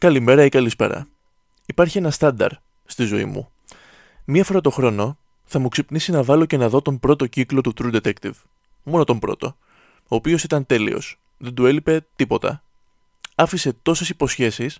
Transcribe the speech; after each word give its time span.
Καλημέρα 0.00 0.44
ή 0.44 0.48
καλησπέρα. 0.48 1.08
Υπάρχει 1.66 1.98
ένα 1.98 2.10
στάνταρ 2.10 2.50
στη 2.84 3.04
ζωή 3.04 3.24
μου. 3.24 3.50
Μία 4.24 4.44
φορά 4.44 4.60
το 4.60 4.70
χρόνο 4.70 5.18
θα 5.44 5.58
μου 5.58 5.68
ξυπνήσει 5.68 6.12
να 6.12 6.22
βάλω 6.22 6.44
και 6.44 6.56
να 6.56 6.68
δω 6.68 6.82
τον 6.82 6.98
πρώτο 6.98 7.26
κύκλο 7.26 7.60
του 7.60 7.72
True 7.76 8.00
Detective. 8.00 8.32
Μόνο 8.82 9.04
τον 9.04 9.18
πρώτο. 9.18 9.56
Ο 10.08 10.16
οποίος 10.16 10.42
ήταν 10.42 10.66
τέλειος. 10.66 11.20
Δεν 11.36 11.54
του 11.54 11.66
έλειπε 11.66 12.06
τίποτα. 12.16 12.62
Άφησε 13.34 13.72
τόσες 13.82 14.08
υποσχέσεις 14.08 14.78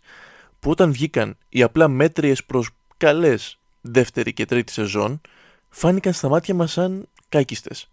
που 0.60 0.70
όταν 0.70 0.92
βγήκαν 0.92 1.36
οι 1.48 1.62
απλά 1.62 1.88
μέτριες 1.88 2.44
προς 2.44 2.70
καλές 2.96 3.58
δεύτερη 3.80 4.32
και 4.32 4.44
τρίτη 4.44 4.72
σεζόν, 4.72 5.20
φάνηκαν 5.68 6.12
στα 6.12 6.28
μάτια 6.28 6.54
μας 6.54 6.72
σαν 6.72 7.08
κάκιστες. 7.28 7.90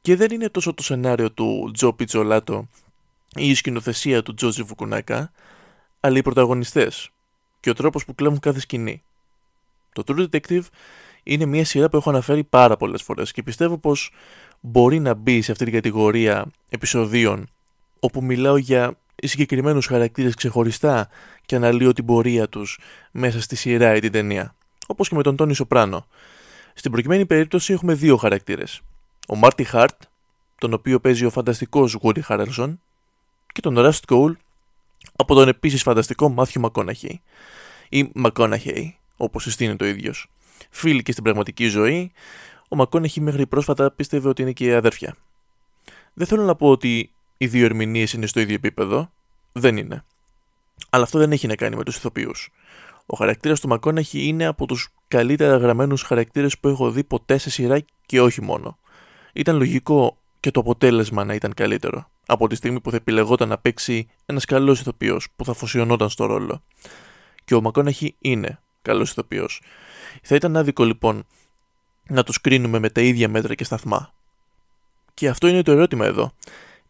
Και 0.00 0.16
δεν 0.16 0.30
είναι 0.30 0.48
τόσο 0.48 0.74
το 0.74 0.82
σενάριο 0.82 1.30
του 1.30 1.70
Τζο 1.74 1.92
Πιτσολάτο 1.92 2.68
ή 3.34 3.48
η 3.48 3.54
σκηνοθεσία 3.54 4.22
του 4.22 4.34
Τζόζι 4.34 4.64
Φουκουνάκα, 4.64 5.32
αλλά 6.04 6.18
οι 6.18 6.22
πρωταγωνιστές 6.22 7.10
και 7.60 7.70
ο 7.70 7.74
τρόπος 7.74 8.04
που 8.04 8.14
κλέβουν 8.14 8.38
κάθε 8.38 8.60
σκηνή. 8.60 9.02
Το 9.92 10.02
True 10.06 10.26
Detective 10.30 10.62
είναι 11.22 11.44
μια 11.44 11.64
σειρά 11.64 11.88
που 11.88 11.96
έχω 11.96 12.10
αναφέρει 12.10 12.44
πάρα 12.44 12.76
πολλές 12.76 13.02
φορές 13.02 13.32
και 13.32 13.42
πιστεύω 13.42 13.78
πως 13.78 14.10
μπορεί 14.60 14.98
να 14.98 15.14
μπει 15.14 15.42
σε 15.42 15.52
αυτή 15.52 15.64
την 15.64 15.72
κατηγορία 15.72 16.46
επεισοδίων 16.68 17.48
όπου 18.00 18.22
μιλάω 18.22 18.56
για 18.56 18.96
συγκεκριμένους 19.22 19.86
χαρακτήρες 19.86 20.34
ξεχωριστά 20.34 21.08
και 21.46 21.56
αναλύω 21.56 21.92
την 21.92 22.04
πορεία 22.04 22.48
τους 22.48 22.78
μέσα 23.10 23.40
στη 23.40 23.56
σειρά 23.56 23.94
ή 23.94 24.00
την 24.00 24.12
ταινία. 24.12 24.54
Όπως 24.86 25.08
και 25.08 25.14
με 25.14 25.22
τον 25.22 25.36
Τόνι 25.36 25.54
Σοπράνο. 25.54 26.06
Στην 26.74 26.90
προκειμένη 26.90 27.26
περίπτωση 27.26 27.72
έχουμε 27.72 27.94
δύο 27.94 28.16
χαρακτήρες. 28.16 28.80
Ο 29.28 29.36
Μάρτι 29.36 29.64
Χάρτ, 29.64 30.02
τον 30.58 30.72
οποίο 30.72 31.00
παίζει 31.00 31.24
ο 31.24 31.30
φανταστικός 31.30 31.98
Woody 32.02 32.20
Harrelson, 32.28 32.74
και 33.52 33.60
τον 33.60 33.74
Rust 33.78 34.00
Cole 34.08 34.32
από 35.16 35.34
τον 35.34 35.48
επίσης 35.48 35.82
φανταστικό 35.82 36.28
Μάθιου 36.28 36.60
Μακόναχεϊ. 36.60 37.20
Ή 37.88 38.10
Μακόναχεϊ, 38.14 38.98
όπως 39.16 39.42
συστήνει 39.42 39.76
το 39.76 39.86
ίδιος. 39.86 40.30
Φίλοι 40.70 41.02
και 41.02 41.12
στην 41.12 41.24
πραγματική 41.24 41.66
ζωή, 41.66 42.12
ο 42.68 42.76
Μακόναχεϊ 42.76 43.24
μέχρι 43.24 43.46
πρόσφατα 43.46 43.90
πίστευε 43.90 44.28
ότι 44.28 44.42
είναι 44.42 44.52
και 44.52 44.74
αδέρφια. 44.74 45.16
Δεν 46.14 46.26
θέλω 46.26 46.42
να 46.42 46.54
πω 46.54 46.68
ότι 46.68 47.10
οι 47.36 47.46
δύο 47.46 47.64
ερμηνείες 47.64 48.12
είναι 48.12 48.26
στο 48.26 48.40
ίδιο 48.40 48.54
επίπεδο. 48.54 49.12
Δεν 49.52 49.76
είναι. 49.76 50.04
Αλλά 50.90 51.04
αυτό 51.04 51.18
δεν 51.18 51.32
έχει 51.32 51.46
να 51.46 51.54
κάνει 51.54 51.76
με 51.76 51.84
τους 51.84 51.96
ηθοποιούς. 51.96 52.50
Ο 53.06 53.16
χαρακτήρας 53.16 53.60
του 53.60 53.68
Μακόναχη 53.68 54.26
είναι 54.26 54.44
από 54.44 54.66
τους 54.66 54.88
καλύτερα 55.08 55.56
γραμμένους 55.56 56.02
χαρακτήρες 56.02 56.58
που 56.58 56.68
έχω 56.68 56.90
δει 56.90 57.04
ποτέ 57.04 57.38
σε 57.38 57.50
σειρά 57.50 57.84
και 58.06 58.20
όχι 58.20 58.42
μόνο. 58.42 58.78
Ήταν 59.32 59.56
λογικό 59.56 60.16
και 60.42 60.50
το 60.50 60.60
αποτέλεσμα 60.60 61.24
να 61.24 61.34
ήταν 61.34 61.54
καλύτερο 61.54 62.10
από 62.26 62.48
τη 62.48 62.54
στιγμή 62.54 62.80
που 62.80 62.90
θα 62.90 62.96
επιλεγόταν 62.96 63.48
να 63.48 63.58
παίξει 63.58 64.08
ένας 64.26 64.44
καλός 64.44 64.80
ηθοποιός 64.80 65.28
που 65.36 65.44
θα 65.44 65.50
αφοσιωνόταν 65.50 66.08
στο 66.08 66.26
ρόλο. 66.26 66.62
Και 67.44 67.54
ο 67.54 67.60
Μακόναχη 67.60 68.14
είναι 68.18 68.60
καλός 68.82 69.10
ηθοποιός. 69.10 69.62
Θα 70.22 70.34
ήταν 70.34 70.56
άδικο 70.56 70.84
λοιπόν 70.84 71.26
να 72.06 72.22
τους 72.22 72.40
κρίνουμε 72.40 72.78
με 72.78 72.90
τα 72.90 73.00
ίδια 73.00 73.28
μέτρα 73.28 73.54
και 73.54 73.64
σταθμά. 73.64 74.12
Και 75.14 75.28
αυτό 75.28 75.46
είναι 75.46 75.62
το 75.62 75.72
ερώτημα 75.72 76.06
εδώ. 76.06 76.32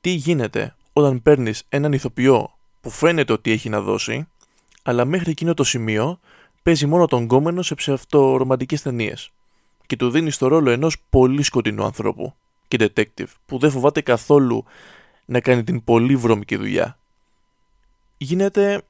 Τι 0.01 0.11
γίνεται 0.11 0.77
όταν 0.93 1.23
παίρνεις 1.23 1.65
έναν 1.69 1.93
ηθοποιό 1.93 2.51
που 2.81 2.91
φαίνεται 2.91 3.33
ότι 3.33 3.51
έχει 3.51 3.69
να 3.69 3.81
δώσει, 3.81 4.29
αλλά 4.83 5.05
μέχρι 5.05 5.31
εκείνο 5.31 5.55
το 5.55 5.65
σημείο 5.65 6.21
παίζει 6.63 6.87
μόνο 6.87 7.07
τον 7.07 7.27
κόμενο 7.27 7.63
σε 7.63 7.75
ψευτορομαντικές 7.75 8.83
ταινίες 8.83 9.31
και 9.87 9.97
του 9.97 10.11
δίνει 10.11 10.33
το 10.33 10.47
ρόλο 10.47 10.71
ενός 10.71 10.97
πολύ 11.11 11.43
σκοτεινού 11.43 11.85
ανθρώπου 11.85 12.35
και 12.77 12.93
detective 12.95 13.33
που 13.47 13.59
δεν 13.59 13.71
φοβάται 13.71 14.01
καθόλου 14.01 14.65
να 15.25 15.41
κάνει 15.41 15.65
την 15.65 15.85
πολύ 15.85 16.17
βρώμικη 16.17 16.57
δουλειά. 16.57 16.99
Γίνεται 18.17 18.83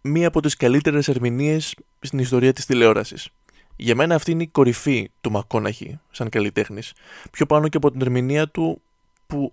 μία 0.00 0.28
από 0.28 0.40
τις 0.40 0.56
καλύτερες 0.56 1.08
ερμηνείες 1.08 1.74
στην 2.00 2.18
ιστορία 2.18 2.52
της 2.52 2.66
τηλεόρασης. 2.66 3.28
Για 3.76 3.94
μένα 3.94 4.14
αυτή 4.14 4.30
είναι 4.30 4.42
η 4.42 4.46
κορυφή 4.46 5.10
του 5.20 5.30
Μακόναχη 5.30 6.00
σαν 6.10 6.28
καλλιτέχνης. 6.28 6.92
Πιο 7.30 7.46
πάνω 7.46 7.68
και 7.68 7.76
από 7.76 7.90
την 7.90 8.00
ερμηνεία 8.00 8.48
του 8.48 8.80
που 9.26 9.52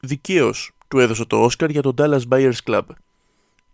δικαίως 0.00 0.72
του 0.88 0.98
έδωσε 0.98 1.24
το 1.24 1.42
Όσκαρ 1.42 1.70
για 1.70 1.82
τον 1.82 1.94
Dallas 1.98 2.22
Buyers 2.28 2.58
Club. 2.64 2.82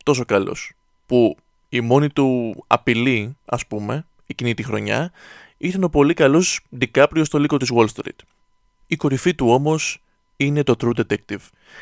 Τόσο 0.04 0.24
καλός. 0.24 0.72
Που 1.06 1.36
η 1.68 1.80
μόνη 1.80 2.08
του 2.08 2.54
απειλή, 2.66 3.36
ας 3.44 3.66
πούμε, 3.66 4.06
εκείνη 4.26 4.54
τη 4.54 4.62
χρονιά, 4.62 5.12
ήταν 5.58 5.84
ο 5.84 5.88
πολύ 5.88 6.14
καλός 6.14 6.60
Ντικάπριο 6.76 7.24
στο 7.24 7.38
λύκο 7.38 7.56
της 7.56 7.70
Wall 7.74 7.86
Street. 7.86 8.18
Η 8.86 8.96
κορυφή 8.96 9.34
του 9.34 9.48
όμως 9.48 10.02
είναι 10.36 10.62
το 10.62 10.74
True 10.80 11.00
Detective. 11.00 11.40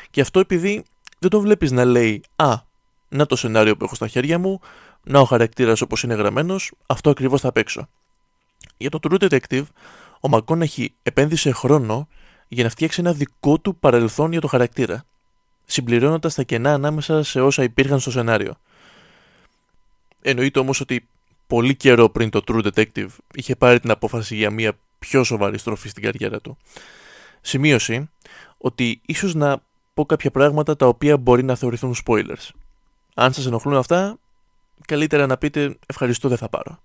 Και 0.09 0.21
αυτό 0.21 0.39
επειδή 0.39 0.83
δεν 1.19 1.29
τον 1.29 1.41
βλέπεις 1.41 1.71
να 1.71 1.85
λέει 1.85 2.23
«Α, 2.35 2.55
να 3.09 3.25
το 3.25 3.35
σενάριο 3.35 3.77
που 3.77 3.83
έχω 3.83 3.95
στα 3.95 4.07
χέρια 4.07 4.39
μου, 4.39 4.59
να 5.03 5.19
ο 5.19 5.25
χαρακτήρας 5.25 5.81
όπως 5.81 6.03
είναι 6.03 6.13
γραμμένος, 6.13 6.71
αυτό 6.85 7.09
ακριβώς 7.09 7.41
θα 7.41 7.51
παίξω». 7.51 7.87
Για 8.77 8.89
το 8.89 8.99
True 9.01 9.29
Detective, 9.29 9.63
ο 10.19 10.29
Μακόναχη 10.29 10.93
επένδυσε 11.03 11.51
χρόνο 11.51 12.07
για 12.47 12.63
να 12.63 12.69
φτιάξει 12.69 13.01
ένα 13.01 13.13
δικό 13.13 13.59
του 13.59 13.75
παρελθόν 13.75 14.31
για 14.31 14.41
το 14.41 14.47
χαρακτήρα, 14.47 15.05
συμπληρώνοντας 15.65 16.33
τα 16.35 16.43
κενά 16.43 16.73
ανάμεσα 16.73 17.23
σε 17.23 17.41
όσα 17.41 17.63
υπήρχαν 17.63 17.99
στο 17.99 18.11
σενάριο. 18.11 18.55
Εννοείται 20.21 20.59
όμως 20.59 20.79
ότι 20.79 21.07
πολύ 21.47 21.75
καιρό 21.75 22.09
πριν 22.09 22.29
το 22.29 22.41
True 22.47 22.71
Detective 22.71 23.09
είχε 23.33 23.55
πάρει 23.55 23.79
την 23.79 23.91
απόφαση 23.91 24.35
για 24.35 24.49
μια 24.49 24.77
πιο 25.07 25.23
σοβαρή 25.23 25.57
στροφή 25.57 25.89
στην 25.89 26.03
καριέρα 26.03 26.41
του. 26.41 26.57
Σημείωση 27.41 28.09
ότι 28.57 29.01
ίσως 29.05 29.35
να 29.35 29.61
πω 29.93 30.05
κάποια 30.05 30.31
πράγματα 30.31 30.75
τα 30.75 30.87
οποία 30.87 31.17
μπορεί 31.17 31.43
να 31.43 31.55
θεωρηθούν 31.55 31.95
spoilers. 32.05 32.49
Αν 33.13 33.33
σας 33.33 33.45
ενοχλούν 33.45 33.75
αυτά, 33.75 34.17
καλύτερα 34.85 35.25
να 35.25 35.37
πείτε 35.37 35.77
ευχαριστώ 35.85 36.29
δεν 36.29 36.37
θα 36.37 36.49
πάρω. 36.49 36.79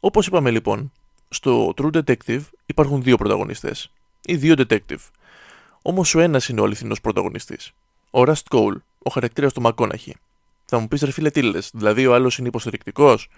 Όπως 0.00 0.26
είπαμε 0.26 0.50
λοιπόν, 0.50 0.92
στο 1.28 1.74
True 1.76 2.02
Detective 2.02 2.40
υπάρχουν 2.66 3.02
δύο 3.02 3.16
πρωταγωνιστές. 3.16 3.90
Ή 4.24 4.36
δύο 4.36 4.54
detective. 4.56 5.08
Όμως 5.82 6.14
ο 6.14 6.20
ένας 6.20 6.48
είναι 6.48 6.60
ο 6.60 6.64
αληθινός 6.64 7.00
πρωταγωνιστής. 7.00 7.72
Ο 8.10 8.22
Rust 8.22 8.44
Cole, 8.50 8.76
ο 9.02 9.10
χαρακτήρας 9.10 9.52
του 9.52 9.60
Μακόναχη. 9.60 10.16
Θα 10.64 10.78
μου 10.78 10.88
πεις 10.88 11.02
ρε 11.02 11.10
φίλε 11.10 11.30
τι 11.30 11.42
λες, 11.42 11.70
δηλαδή 11.74 12.06
ο 12.06 12.14
άλλος 12.14 12.38
είναι 12.38 12.48
υποστηρικτικός; 12.48 13.28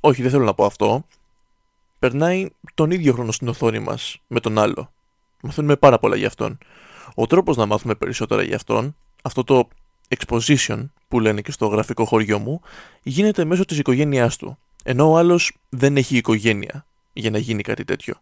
Όχι, 0.00 0.22
δεν 0.22 0.30
θέλω 0.30 0.44
να 0.44 0.54
πω 0.54 0.64
αυτό. 0.64 1.06
Περνάει 2.06 2.48
τον 2.74 2.90
ίδιο 2.90 3.12
χρόνο 3.12 3.32
στην 3.32 3.48
οθόνη 3.48 3.78
μας 3.78 4.18
με 4.26 4.40
τον 4.40 4.58
άλλο. 4.58 4.92
Μαθαίνουμε 5.42 5.76
πάρα 5.76 5.98
πολλά 5.98 6.16
για 6.16 6.26
αυτόν. 6.26 6.58
Ο 7.14 7.26
τρόπος 7.26 7.56
να 7.56 7.66
μάθουμε 7.66 7.94
περισσότερα 7.94 8.42
για 8.42 8.56
αυτόν, 8.56 8.96
αυτό 9.22 9.44
το 9.44 9.68
exposition 10.16 10.88
που 11.08 11.20
λένε 11.20 11.40
και 11.40 11.50
στο 11.50 11.66
γραφικό 11.66 12.04
χωριό 12.04 12.38
μου, 12.38 12.60
γίνεται 13.02 13.44
μέσω 13.44 13.64
της 13.64 13.78
οικογένειάς 13.78 14.36
του. 14.36 14.58
Ενώ 14.84 15.10
ο 15.10 15.16
άλλος 15.16 15.56
δεν 15.68 15.96
έχει 15.96 16.16
οικογένεια 16.16 16.86
για 17.12 17.30
να 17.30 17.38
γίνει 17.38 17.62
κάτι 17.62 17.84
τέτοιο. 17.84 18.14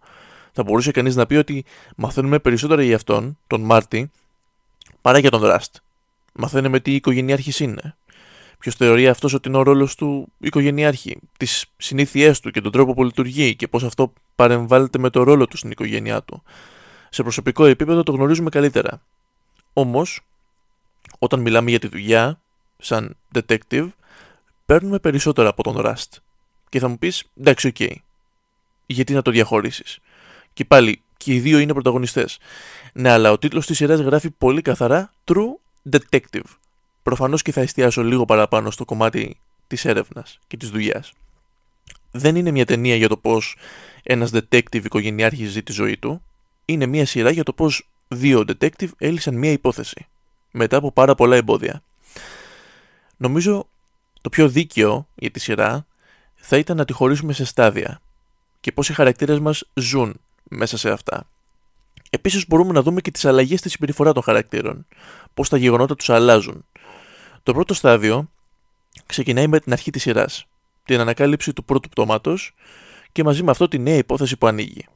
Θα 0.52 0.62
μπορούσε 0.62 0.90
κανείς 0.90 1.16
να 1.16 1.26
πει 1.26 1.34
ότι 1.34 1.64
μαθαίνουμε 1.96 2.38
περισσότερα 2.38 2.82
για 2.82 2.96
αυτόν, 2.96 3.38
τον 3.46 3.60
Μάρτι, 3.60 4.10
παρά 5.00 5.18
για 5.18 5.30
τον 5.30 5.42
Ραστ. 5.42 5.76
Μαθαίνουμε 6.32 6.80
τι 6.80 6.94
οικογενειάρχης 6.94 7.60
είναι. 7.60 7.96
Ποιος 8.64 8.76
θεωρεί 8.76 9.08
αυτός 9.08 9.32
ότι 9.32 9.48
είναι 9.48 9.56
ο 9.56 9.62
ρόλος 9.62 9.94
του 9.94 10.32
οικογενειάρχη, 10.38 11.18
τις 11.36 11.66
συνήθειές 11.76 12.40
του 12.40 12.50
και 12.50 12.60
τον 12.60 12.72
τρόπο 12.72 12.94
που 12.94 13.04
λειτουργεί 13.04 13.56
και 13.56 13.68
πώς 13.68 13.84
αυτό 13.84 14.12
παρεμβάλλεται 14.34 14.98
με 14.98 15.10
το 15.10 15.22
ρόλο 15.22 15.46
του 15.46 15.56
στην 15.56 15.70
οικογένειά 15.70 16.22
του 16.22 16.42
σε 17.10 17.22
προσωπικό 17.22 17.64
επίπεδο 17.64 18.02
το 18.02 18.12
γνωρίζουμε 18.12 18.50
καλύτερα. 18.50 19.02
Όμως, 19.72 20.20
όταν 21.18 21.40
μιλάμε 21.40 21.70
για 21.70 21.78
τη 21.78 21.88
δουλειά, 21.88 22.40
σαν 22.78 23.16
detective, 23.34 23.88
παίρνουμε 24.66 24.98
περισσότερα 24.98 25.48
από 25.48 25.62
τον 25.62 25.76
Rust. 25.78 26.18
Και 26.68 26.78
θα 26.78 26.88
μου 26.88 26.98
πεις, 26.98 27.24
εντάξει, 27.40 27.66
οκ. 27.66 27.80
Γιατί 28.86 29.12
να 29.12 29.22
το 29.22 29.30
διαχωρίσεις; 29.30 29.98
Και 30.52 30.64
πάλι, 30.64 31.02
και 31.16 31.34
οι 31.34 31.40
δύο 31.40 31.58
είναι 31.58 31.72
πρωταγωνιστές. 31.72 32.38
Ναι, 32.92 33.10
αλλά 33.10 33.30
ο 33.30 33.38
τίτλος 33.38 33.66
της 33.66 33.76
σειράς 33.76 34.00
γράφει 34.00 34.30
πολύ 34.30 34.62
καθαρά 34.62 35.12
True 35.24 35.58
Detective. 35.90 36.63
Προφανώς 37.04 37.42
και 37.42 37.52
θα 37.52 37.60
εστιάσω 37.60 38.02
λίγο 38.02 38.24
παραπάνω 38.24 38.70
στο 38.70 38.84
κομμάτι 38.84 39.36
της 39.66 39.84
έρευνας 39.84 40.38
και 40.46 40.56
της 40.56 40.70
δουλειάς. 40.70 41.12
Δεν 42.10 42.36
είναι 42.36 42.50
μια 42.50 42.64
ταινία 42.64 42.96
για 42.96 43.08
το 43.08 43.16
πώς 43.16 43.56
ένας 44.02 44.30
detective 44.32 44.84
οικογενειάρχης 44.84 45.50
ζει 45.50 45.62
τη 45.62 45.72
ζωή 45.72 45.96
του, 45.96 46.22
είναι 46.64 46.86
μια 46.86 47.06
σειρά 47.06 47.30
για 47.30 47.42
το 47.42 47.52
πώς 47.52 47.88
δύο 48.08 48.44
detective 48.46 48.88
έλυσαν 48.98 49.34
μια 49.34 49.50
υπόθεση 49.50 50.06
μετά 50.50 50.76
από 50.76 50.92
πάρα 50.92 51.14
πολλά 51.14 51.36
εμπόδια. 51.36 51.82
Νομίζω 53.16 53.66
το 54.20 54.28
πιο 54.28 54.48
δίκαιο 54.48 55.06
για 55.14 55.30
τη 55.30 55.40
σειρά 55.40 55.86
θα 56.34 56.56
ήταν 56.56 56.76
να 56.76 56.84
τη 56.84 56.92
χωρίσουμε 56.92 57.32
σε 57.32 57.44
στάδια 57.44 58.00
και 58.60 58.72
πώς 58.72 58.88
οι 58.88 58.92
χαρακτήρες 58.92 59.38
μας 59.38 59.64
ζουν 59.74 60.20
μέσα 60.48 60.76
σε 60.76 60.90
αυτά. 60.90 61.26
Επίσης 62.10 62.46
μπορούμε 62.46 62.72
να 62.72 62.82
δούμε 62.82 63.00
και 63.00 63.10
τις 63.10 63.24
αλλαγές 63.24 63.58
στη 63.58 63.68
συμπεριφορά 63.68 64.12
των 64.12 64.22
χαρακτήρων, 64.22 64.86
πώς 65.34 65.48
τα 65.48 65.56
γεγονότα 65.56 65.96
τους 65.96 66.10
αλλάζουν. 66.10 66.64
Το 67.44 67.52
πρώτο 67.52 67.74
στάδιο 67.74 68.30
ξεκινάει 69.06 69.46
με 69.46 69.60
την 69.60 69.72
αρχή 69.72 69.90
της 69.90 70.02
σειράς, 70.02 70.46
την 70.84 71.00
ανακάλυψη 71.00 71.52
του 71.52 71.64
πρώτου 71.64 71.88
πτώματος 71.88 72.54
και 73.12 73.24
μαζί 73.24 73.42
με 73.42 73.50
αυτό 73.50 73.68
τη 73.68 73.78
νέα 73.78 73.96
υπόθεση 73.96 74.36
που 74.36 74.46
ανοίγει 74.46 74.86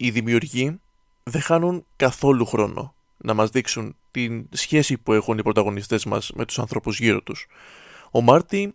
οι 0.00 0.10
δημιουργοί 0.10 0.80
δεν 1.22 1.40
χάνουν 1.40 1.84
καθόλου 1.96 2.46
χρόνο 2.46 2.94
να 3.16 3.34
μας 3.34 3.50
δείξουν 3.50 3.96
την 4.10 4.46
σχέση 4.50 4.96
που 4.98 5.12
έχουν 5.12 5.38
οι 5.38 5.42
πρωταγωνιστές 5.42 6.04
μας 6.04 6.32
με 6.34 6.44
τους 6.44 6.58
ανθρώπους 6.58 6.98
γύρω 6.98 7.22
τους. 7.22 7.46
Ο 8.10 8.20
Μάρτι 8.20 8.74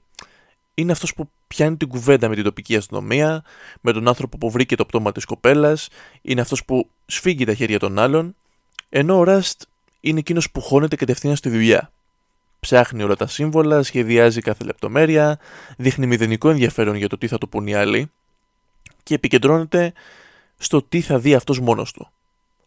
είναι 0.73 0.91
αυτός 0.91 1.13
που 1.13 1.29
πιάνει 1.47 1.77
την 1.77 1.87
κουβέντα 1.87 2.29
με 2.29 2.35
την 2.35 2.43
τοπική 2.43 2.75
αστυνομία, 2.75 3.43
με 3.81 3.91
τον 3.91 4.07
άνθρωπο 4.07 4.37
που 4.37 4.51
βρήκε 4.51 4.75
το 4.75 4.85
πτώμα 4.85 5.11
της 5.11 5.25
κοπέλας, 5.25 5.89
είναι 6.21 6.41
αυτός 6.41 6.65
που 6.65 6.89
σφίγγει 7.05 7.45
τα 7.45 7.53
χέρια 7.53 7.79
των 7.79 7.99
άλλων, 7.99 8.35
ενώ 8.89 9.17
ο 9.17 9.23
Ραστ 9.23 9.61
είναι 9.99 10.19
εκείνος 10.19 10.51
που 10.51 10.61
χώνεται 10.61 10.95
κατευθείαν 10.95 11.35
στη 11.35 11.49
δουλειά. 11.49 11.91
Ψάχνει 12.63 13.03
όλα 13.03 13.15
τα 13.15 13.27
σύμβολα, 13.27 13.83
σχεδιάζει 13.83 14.41
κάθε 14.41 14.63
λεπτομέρεια, 14.63 15.39
δείχνει 15.77 16.07
μηδενικό 16.07 16.49
ενδιαφέρον 16.49 16.95
για 16.95 17.09
το 17.09 17.17
τι 17.17 17.27
θα 17.27 17.37
του 17.37 17.49
πούν 17.49 17.67
οι 17.67 17.75
άλλοι 17.75 18.11
και 19.03 19.13
επικεντρώνεται 19.13 19.93
στο 20.57 20.83
τι 20.83 21.01
θα 21.01 21.19
δει 21.19 21.33
αυτός 21.33 21.59
μόνος 21.59 21.91
του. 21.91 22.07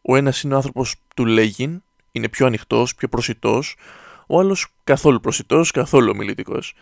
Ο 0.03 0.17
ένας 0.17 0.43
είναι 0.43 0.55
ο 0.55 0.57
άνθρωπος 0.57 0.95
του 1.15 1.27
Λέγιν, 1.27 1.83
είναι 2.13 2.29
πιο 2.29 2.47
ανοιχτός, 2.47 2.95
πιο 2.95 3.09
προσιτός, 3.09 3.77
ο 4.27 4.39
άλλος 4.39 4.67
καθόλου 4.85 5.21
προσιτός, 5.21 5.71
καθόλου 5.71 6.11
ομιλητικός. 6.15 6.75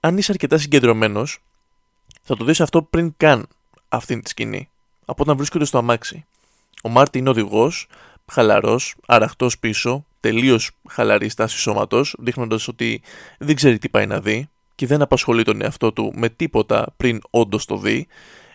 Αν 0.00 0.18
είσαι 0.18 0.32
αρκετά 0.32 0.58
συγκεντρωμένος, 0.58 1.38
θα 2.22 2.36
το 2.36 2.44
δεις 2.44 2.60
αυτό 2.60 2.82
πριν 2.82 3.14
καν 3.16 3.46
αυτή 3.88 4.20
τη 4.20 4.28
σκηνή, 4.28 4.68
από 5.04 5.22
όταν 5.22 5.36
βρίσκονται 5.36 5.64
στο 5.64 5.78
αμάξι. 5.78 6.24
Ο 6.82 6.88
Μάρτι 6.88 7.18
είναι 7.18 7.30
οδηγός, 7.30 7.86
χαλαρός, 8.26 8.94
αραχτός 9.06 9.58
πίσω, 9.58 10.04
τελείως 10.20 10.70
χαλαρή 10.88 11.28
στάση 11.28 11.58
σώματος, 11.58 12.16
δείχνοντας 12.18 12.68
ότι 12.68 13.02
δεν 13.38 13.54
ξέρει 13.54 13.78
τι 13.78 13.88
πάει 13.88 14.06
να 14.06 14.20
δει 14.20 14.48
και 14.74 14.86
δεν 14.86 15.02
απασχολεί 15.02 15.42
τον 15.42 15.62
εαυτό 15.62 15.92
του 15.92 16.12
με 16.16 16.28
τίποτα 16.28 16.86
πριν 16.96 17.20
όντως 17.30 17.64
το 17.64 17.76
δει, 17.76 18.06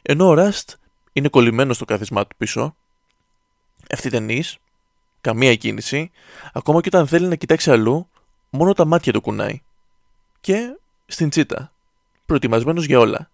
ενώ 0.01 0.27
ο 0.27 0.33
Ραστ 0.33 0.71
είναι 1.13 1.27
κολλημένος 1.27 1.75
στο 1.75 1.85
κάθισμά 1.85 2.27
του 2.27 2.35
πίσω, 2.37 2.75
ευθυτενή, 3.87 4.43
καμία 5.21 5.55
κίνηση, 5.55 6.11
ακόμα 6.53 6.81
και 6.81 6.89
όταν 6.93 7.07
θέλει 7.07 7.27
να 7.27 7.35
κοιτάξει 7.35 7.71
αλλού, 7.71 8.09
μόνο 8.49 8.73
τα 8.73 8.85
μάτια 8.85 9.13
του 9.13 9.21
κουνάει. 9.21 9.61
Και 10.41 10.77
στην 11.05 11.29
τσίτα, 11.29 11.71
προετοιμασμένος 12.25 12.85
για 12.85 12.99
όλα. 12.99 13.29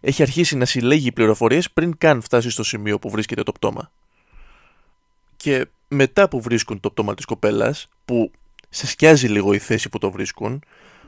Έχει 0.00 0.22
αρχίσει 0.22 0.56
να 0.56 0.64
συλλέγει 0.64 1.12
πληροφορίες 1.12 1.70
πριν 1.70 1.98
καν 1.98 2.22
φτάσει 2.22 2.50
στο 2.50 2.62
σημείο 2.62 2.98
που 2.98 3.10
βρίσκεται 3.10 3.42
το 3.42 3.52
πτώμα. 3.52 3.90
Και 5.46 5.66
μετά 5.88 6.28
που 6.28 6.40
βρίσκουν 6.40 6.80
το 6.80 6.90
πτώμα 6.90 7.14
της 7.14 7.24
κοπέλας, 7.24 7.88
που 8.04 8.30
σε 8.68 8.86
σκιάζει 8.86 9.28
λίγο 9.28 9.52
η 9.52 9.58
θέση 9.58 9.88
που 9.88 9.98
το 9.98 10.10
βρίσκουν, 10.10 10.62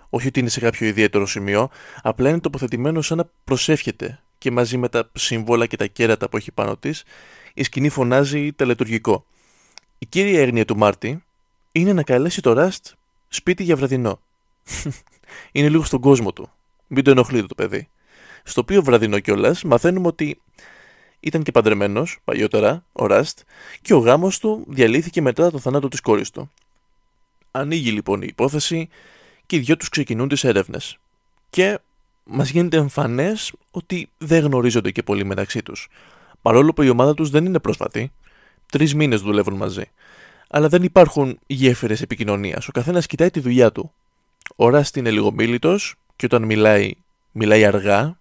όχι 0.09 0.27
ότι 0.27 0.41
είναι 0.41 0.49
σε 0.49 0.61
κάποιο 0.61 0.87
ιδιαίτερο 0.87 1.27
σημείο, 1.27 1.69
απλά 2.03 2.29
είναι 2.29 2.41
τοποθετημένο 2.41 3.03
σαν 3.03 3.17
να 3.17 3.31
προσεύχεται 3.45 4.21
και 4.39 4.51
μαζί 4.51 4.77
με 4.77 4.89
τα 4.89 5.11
σύμβολα 5.13 5.67
και 5.67 5.77
τα 5.77 5.87
κέρατα 5.87 6.29
που 6.29 6.37
έχει 6.37 6.53
πάνω 6.53 6.77
της, 6.77 7.05
η 7.55 7.63
σκηνή 7.63 7.89
φωνάζει 7.89 8.53
τελετουργικό. 8.53 9.25
Η 9.99 10.07
κύρια 10.07 10.41
έγνοια 10.41 10.65
του 10.65 10.77
Μάρτι 10.77 11.25
είναι 11.73 11.93
να 11.93 12.03
καλέσει 12.03 12.41
το 12.41 12.53
Ραστ 12.53 12.87
σπίτι 13.29 13.63
για 13.63 13.77
βραδινό. 13.77 14.21
είναι 15.53 15.69
λίγο 15.69 15.85
στον 15.85 16.01
κόσμο 16.01 16.33
του. 16.33 16.51
Μην 16.87 17.05
το 17.05 17.11
ενοχλείτε 17.11 17.47
το 17.47 17.55
παιδί. 17.55 17.89
Στο 18.43 18.61
οποίο 18.61 18.83
βραδινό 18.83 19.19
κιόλας 19.19 19.63
μαθαίνουμε 19.63 20.07
ότι 20.07 20.41
ήταν 21.21 21.43
και 21.43 21.53
παντρεμένος 21.53 22.19
παλιότερα, 22.25 22.85
ο 22.93 23.07
Ραστ, 23.07 23.41
και 23.83 23.95
ο 23.95 23.99
γάμος 23.99 24.39
του 24.39 24.65
διαλύθηκε 24.69 25.21
μετά 25.21 25.51
το 25.51 25.59
θανάτο 25.59 25.89
της 25.89 26.01
κόρης 26.01 26.31
του. 26.31 26.51
Ανοίγει 27.51 27.91
λοιπόν 27.91 28.23
η 28.23 28.27
υπόθεση 28.31 28.89
και 29.47 29.57
οι 29.57 29.59
δυο 29.59 29.77
τους 29.77 29.89
ξεκινούν 29.89 30.29
τι 30.29 30.49
έρευνες. 30.49 30.99
Και 31.51 31.79
μας 32.25 32.51
γίνεται 32.51 32.77
εμφανές 32.77 33.53
ότι 33.71 34.09
δεν 34.19 34.45
γνωρίζονται 34.45 34.91
και 34.91 35.03
πολύ 35.03 35.25
μεταξύ 35.25 35.63
τους. 35.63 35.89
Παρόλο 36.43 36.73
που 36.73 36.83
η 36.83 36.89
ομάδα 36.89 37.15
τους 37.15 37.31
δεν 37.31 37.45
είναι 37.45 37.59
πρόσφατη, 37.59 38.13
τρεις 38.71 38.95
μήνες 38.95 39.21
δουλεύουν 39.21 39.55
μαζί. 39.55 39.91
Αλλά 40.49 40.69
δεν 40.69 40.83
υπάρχουν 40.83 41.39
γέφυρες 41.47 42.03
επικοινωνίας. 42.03 42.69
Ο 42.69 42.73
καθένας 42.73 43.07
κοιτάει 43.07 43.31
τη 43.31 43.41
δουλειά 43.41 43.73
του. 43.73 43.93
Ο 44.57 44.69
Ράστ 44.69 44.97
είναι 44.97 45.11
λίγο 45.11 45.33
μίλητος 45.33 45.95
και 46.17 46.27
όταν 46.27 46.43
μιλάει, 46.43 46.93
μιλάει 47.33 47.65
αργά, 47.65 48.19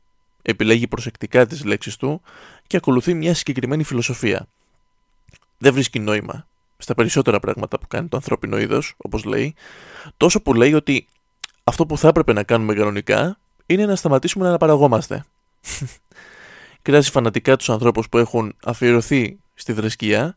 επιλέγει 0.49 0.87
προσεκτικά 0.87 1.45
τις 1.45 1.63
λέξεις 1.63 1.95
του 1.95 2.21
και 2.67 2.77
ακολουθεί 2.77 3.13
μια 3.13 3.33
συγκεκριμένη 3.33 3.83
φιλοσοφία. 3.83 4.47
Δεν 5.57 5.73
βρίσκει 5.73 5.99
νόημα 5.99 6.47
στα 6.77 6.95
περισσότερα 6.95 7.39
πράγματα 7.39 7.79
που 7.79 7.87
κάνει 7.87 8.07
το 8.07 8.17
ανθρώπινο 8.17 8.59
είδος, 8.59 8.93
όπως 8.97 9.23
λέει, 9.23 9.55
τόσο 10.17 10.41
που 10.41 10.53
λέει 10.53 10.73
ότι 10.73 11.07
αυτό 11.63 11.85
που 11.85 11.97
θα 11.97 12.07
έπρεπε 12.07 12.33
να 12.33 12.43
κάνουμε 12.43 12.73
κανονικά 12.73 13.37
είναι 13.65 13.85
να 13.85 13.95
σταματήσουμε 13.95 14.43
να 14.43 14.49
αναπαραγόμαστε. 14.49 15.25
Κράζει 16.81 17.11
φανατικά 17.11 17.55
τους 17.55 17.69
ανθρώπους 17.69 18.09
που 18.09 18.17
έχουν 18.17 18.55
αφιερωθεί 18.63 19.39
στη 19.53 19.73
θρησκεία. 19.73 20.35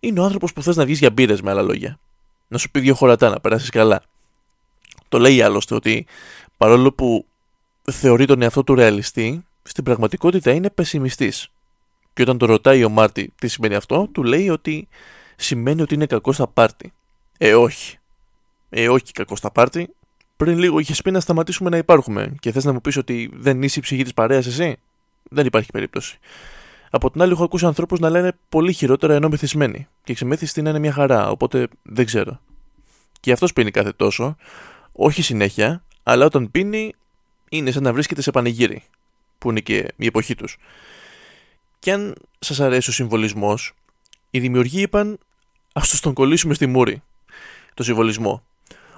Είναι 0.00 0.20
ο 0.20 0.24
άνθρωπος 0.24 0.52
που 0.52 0.62
θες 0.62 0.76
να 0.76 0.84
βγεις 0.84 0.98
για 0.98 1.10
μπύρες, 1.10 1.42
με 1.42 1.50
άλλα 1.50 1.62
λόγια. 1.62 1.98
Να 2.48 2.58
σου 2.58 2.70
πει 2.70 2.80
δύο 2.80 2.94
χωρατά, 2.94 3.28
να 3.28 3.40
περάσεις 3.40 3.70
καλά. 3.70 4.02
Το 5.08 5.18
λέει 5.18 5.42
άλλωστε 5.42 5.74
ότι 5.74 6.06
παρόλο 6.56 6.92
που 6.92 7.26
θεωρεί 7.90 8.24
τον 8.24 8.42
εαυτό 8.42 8.64
του 8.64 8.74
ρεαλιστή, 8.74 9.44
στην 9.62 9.84
πραγματικότητα 9.84 10.50
είναι 10.50 10.70
πεσημιστής. 10.70 11.50
Και 12.14 12.22
όταν 12.22 12.38
το 12.38 12.46
ρωτάει 12.46 12.84
ο 12.84 12.88
Μάρτι 12.88 13.32
τι 13.38 13.48
σημαίνει 13.48 13.74
αυτό, 13.74 14.08
του 14.12 14.22
λέει 14.22 14.48
ότι 14.48 14.88
σημαίνει 15.36 15.82
ότι 15.82 15.94
είναι 15.94 16.06
κακός 16.06 16.34
στα 16.34 16.46
πάρτι. 16.46 16.92
Ε, 17.38 17.54
όχι. 17.54 17.98
Ε, 18.68 18.88
όχι 18.88 19.12
κακός 19.12 19.38
στα 19.38 19.50
πάρτι. 19.50 19.88
Πριν 20.36 20.58
λίγο 20.58 20.78
είχες 20.78 21.02
πει 21.02 21.10
να 21.10 21.20
σταματήσουμε 21.20 21.70
να 21.70 21.76
υπάρχουμε 21.76 22.34
και 22.40 22.52
θες 22.52 22.64
να 22.64 22.72
μου 22.72 22.80
πεις 22.80 22.96
ότι 22.96 23.30
δεν 23.34 23.62
είσαι 23.62 23.78
η 23.78 23.82
ψυχή 23.82 24.02
της 24.02 24.14
παρέας 24.14 24.46
εσύ; 24.46 24.76
Δεν 25.30 25.46
υπάρχει 25.46 25.70
περίπτωση. 25.72 26.18
Από 26.90 27.10
την 27.10 27.22
άλλη, 27.22 27.32
έχω 27.32 27.44
ακούσει 27.44 27.66
ανθρώπους 27.66 27.98
να 27.98 28.10
λένε 28.10 28.32
πολύ 28.48 28.72
χειρότερα 28.72 29.14
ενώ 29.14 29.28
μεθυσμένοι. 29.28 29.86
Και 30.04 30.14
ξεμέθιστοι 30.14 30.62
να 30.62 30.70
είναι 30.70 30.78
μια 30.78 30.92
χαρά, 30.92 31.30
οπότε 31.30 31.68
δεν 31.82 32.04
ξέρω. 32.04 32.40
Και 33.20 33.32
αυτός 33.32 33.52
πίνει 33.52 33.70
κάθε 33.70 33.92
τόσο, 33.92 34.36
όχι 34.92 35.22
συνέχεια, 35.22 35.84
αλλά 36.02 36.24
όταν 36.24 36.50
πίνει 36.50 36.94
είναι 37.48 37.70
σαν 37.70 37.82
να 37.82 37.92
βρίσκεται 37.92 38.22
σε 38.22 38.30
πανηγύρι, 38.30 38.82
που 39.38 39.50
είναι 39.50 39.60
και 39.60 39.92
η 39.96 40.06
εποχή 40.06 40.34
τους. 40.34 40.56
Και 41.78 41.92
αν 41.92 42.14
σας 42.38 42.60
αρέσει 42.60 42.90
ο 42.90 42.92
συμβολισμός, 42.92 43.72
οι 44.30 44.40
δημιουργοί 44.40 44.80
είπαν 44.80 45.18
ας 45.72 45.90
το 45.90 46.00
τον 46.00 46.12
κολλήσουμε 46.12 46.54
στη 46.54 46.66
μούρη. 46.66 47.02
Το 47.74 47.82
συμβολισμό. 47.82 48.42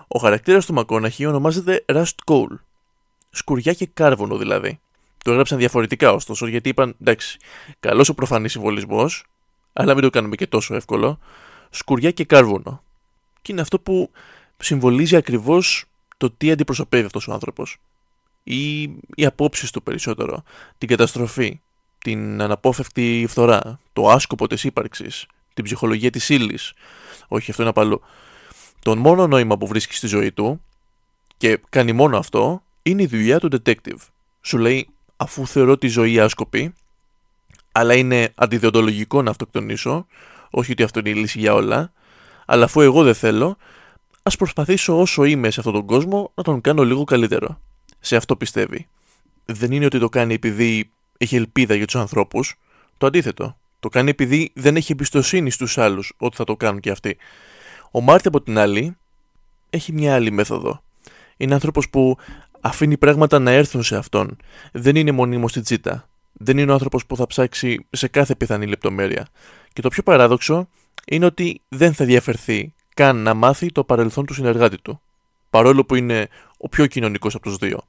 Ο 0.08 0.19
χαρακτήρας 0.19 0.67
του 0.67 0.75
Μακόναχη 0.75 1.26
ονομάζεται 1.26 1.85
Rust 1.87 2.14
Coal. 2.25 2.58
Σκουριά 3.31 3.73
και 3.73 3.87
κάρβουνο 3.87 4.37
δηλαδή. 4.37 4.81
Το 5.25 5.31
έγραψαν 5.31 5.58
διαφορετικά 5.58 6.12
ωστόσο 6.12 6.46
γιατί 6.46 6.69
είπαν 6.69 6.96
εντάξει, 7.00 7.38
καλός 7.81 8.08
ο 8.08 8.14
προφανής 8.14 8.53
συμβολισμός, 8.53 9.25
αλλά 9.73 9.94
μην 9.94 10.03
το 10.03 10.11
κάνουμε 10.11 10.37
και 10.37 10.46
τόσο 10.46 10.75
εύκολο. 10.75 11.19
Σκουριά 11.70 12.11
και 12.11 12.25
κάρβουνο. 12.25 12.82
Και 13.43 13.53
είναι 13.53 13.61
αυτό 13.61 13.81
που 13.81 14.11
συμβολίζει 14.56 15.17
ακριβώς 15.17 15.85
το 16.17 16.31
τι 16.31 16.50
αντιπροσωπεύει 16.50 17.06
αυτός 17.06 17.29
ο 17.29 17.32
άνθρωπος. 17.32 17.79
Ή 18.43 18.82
οι 19.15 19.27
απόψεις 19.27 19.70
του 19.70 19.82
περισσότερο. 19.82 20.43
Την 20.79 20.89
καταστροφή. 20.89 21.61
Την 21.99 22.43
αναπόφευκτη 22.43 23.27
φθορά. 23.29 23.79
Το 23.93 24.09
άσκοπο 24.09 24.47
της 24.47 24.65
ύπαρξης. 24.65 25.27
Την 25.55 25.65
ψυχολογία 25.65 26.11
της 26.11 26.29
ύλης. 26.29 26.73
Όχι, 27.29 27.51
αυτό 27.51 27.63
είναι 27.63 27.70
απαλό. 27.70 28.01
Το 28.82 28.97
μόνο 28.97 29.27
νόημα 29.27 29.59
που 29.59 29.67
βρίσκει 29.67 29.94
στη 29.94 30.06
ζωή 30.06 30.32
του 30.32 30.61
και 31.37 31.61
κάνει 31.69 31.93
μόνο 31.93 32.19
αυτό 32.19 32.63
είναι 32.82 33.03
η 33.03 33.06
δουλειά 33.06 33.41
του 33.41 33.49
detective. 33.53 33.99
Σου 34.41 34.59
λέει 34.59 34.89
αφού 35.17 35.47
θεωρώ 35.47 35.77
τη 35.79 35.89
ζωή 35.89 36.20
άσκοπη, 36.20 36.75
αλλά 37.73 37.94
είναι 37.94 38.32
αντιδιοντολογικό 38.35 39.23
να 39.23 39.31
αυτοκτονήσω, 39.31 40.06
όχι 40.51 40.73
ότι 40.73 40.82
αυτό 40.82 40.99
είναι 40.99 41.11
η 41.11 41.15
λύση 41.15 41.39
για 41.39 41.55
όλα, 41.55 41.93
αλλά 42.47 42.65
αφού 42.65 42.81
εγώ 42.81 43.03
δεν 43.03 43.15
θέλω, 43.15 43.56
ας 44.23 44.37
προσπαθήσω 44.37 45.01
όσο 45.01 45.25
είμαι 45.25 45.51
σε 45.51 45.61
αυτόν 45.61 45.75
τον 45.75 45.87
κόσμο 45.87 46.32
να 46.35 46.43
τον 46.43 46.61
κάνω 46.61 46.85
λίγο 46.85 47.05
καλύτερο. 47.05 47.61
Σε 48.01 48.17
αυτό 48.17 48.37
πιστεύει. 48.37 48.89
Δεν 49.45 49.73
είναι 49.73 49.85
ότι 49.85 49.99
το 49.99 50.09
κάνει 50.09 50.35
επειδή 50.35 50.91
έχει 51.19 51.37
ελπίδα 51.37 51.75
για 51.75 51.87
τους 51.87 51.97
ανθρώπους, 51.97 52.55
το 52.99 53.07
αντίθετο. 53.07 53.57
Το 53.81 53.89
κάνει 53.89 54.11
επειδή 54.11 54.51
δεν 54.55 54.77
έχει 54.77 54.93
εμπιστοσύνη 54.93 55.51
στους 55.51 55.79
άλλους 55.79 56.13
ότι 56.19 56.37
θα 56.37 56.45
το 56.45 56.57
κάνουν 56.57 56.81
και 56.81 56.91
αυτοί. 56.91 57.17
Ο 57.91 58.01
Μάρτι 58.01 58.29
από 58.29 58.41
την 58.43 58.59
άλλη 58.59 58.97
έχει 59.71 59.93
μια 59.93 60.15
άλλη 60.15 60.31
μέθοδο. 60.31 60.83
Είναι 61.37 61.55
άνθρωπος 61.55 61.91
που 61.91 62.17
αφήνει 62.61 62.97
πράγματα 62.97 63.39
να 63.39 63.51
έρθουν 63.51 63.83
σε 63.83 63.97
αυτόν. 63.97 64.37
Δεν 64.73 64.97
είναι 64.97 65.13
μονίμως 65.13 65.51
στην 65.51 65.63
τσίτα. 65.63 66.09
Δεν 66.33 66.59
είναι 66.59 66.71
ο 66.71 66.75
άνθρωπος 66.75 67.07
που 67.07 67.17
θα 67.17 67.27
ψάξει 67.27 67.87
σε 67.91 68.09
κάθε 68.09 68.35
πιθανή 68.35 68.67
λεπτομέρεια. 68.67 69.29
Και 69.73 69.83
το 69.83 69.89
πιο 69.89 70.03
παράδοξο 70.03 70.69
είναι 71.07 71.25
ότι 71.25 71.61
δεν 71.69 71.95
θα 71.95 72.05
διαφερθεί 72.05 72.75
καν 72.95 73.17
να 73.17 73.35
μάθει 73.35 73.73
το 73.73 73.85
παρελθόν 73.85 74.27
του 74.27 74.35
συνεργάτη 74.35 74.81
του. 74.83 75.01
Παρόλο 75.51 75.85
που 75.85 75.95
είναι 75.95 76.29
ο 76.57 76.69
πιο 76.69 76.87
κοινωνικός 76.87 77.35
από 77.35 77.45
τους 77.45 77.57
δύο. 77.57 77.83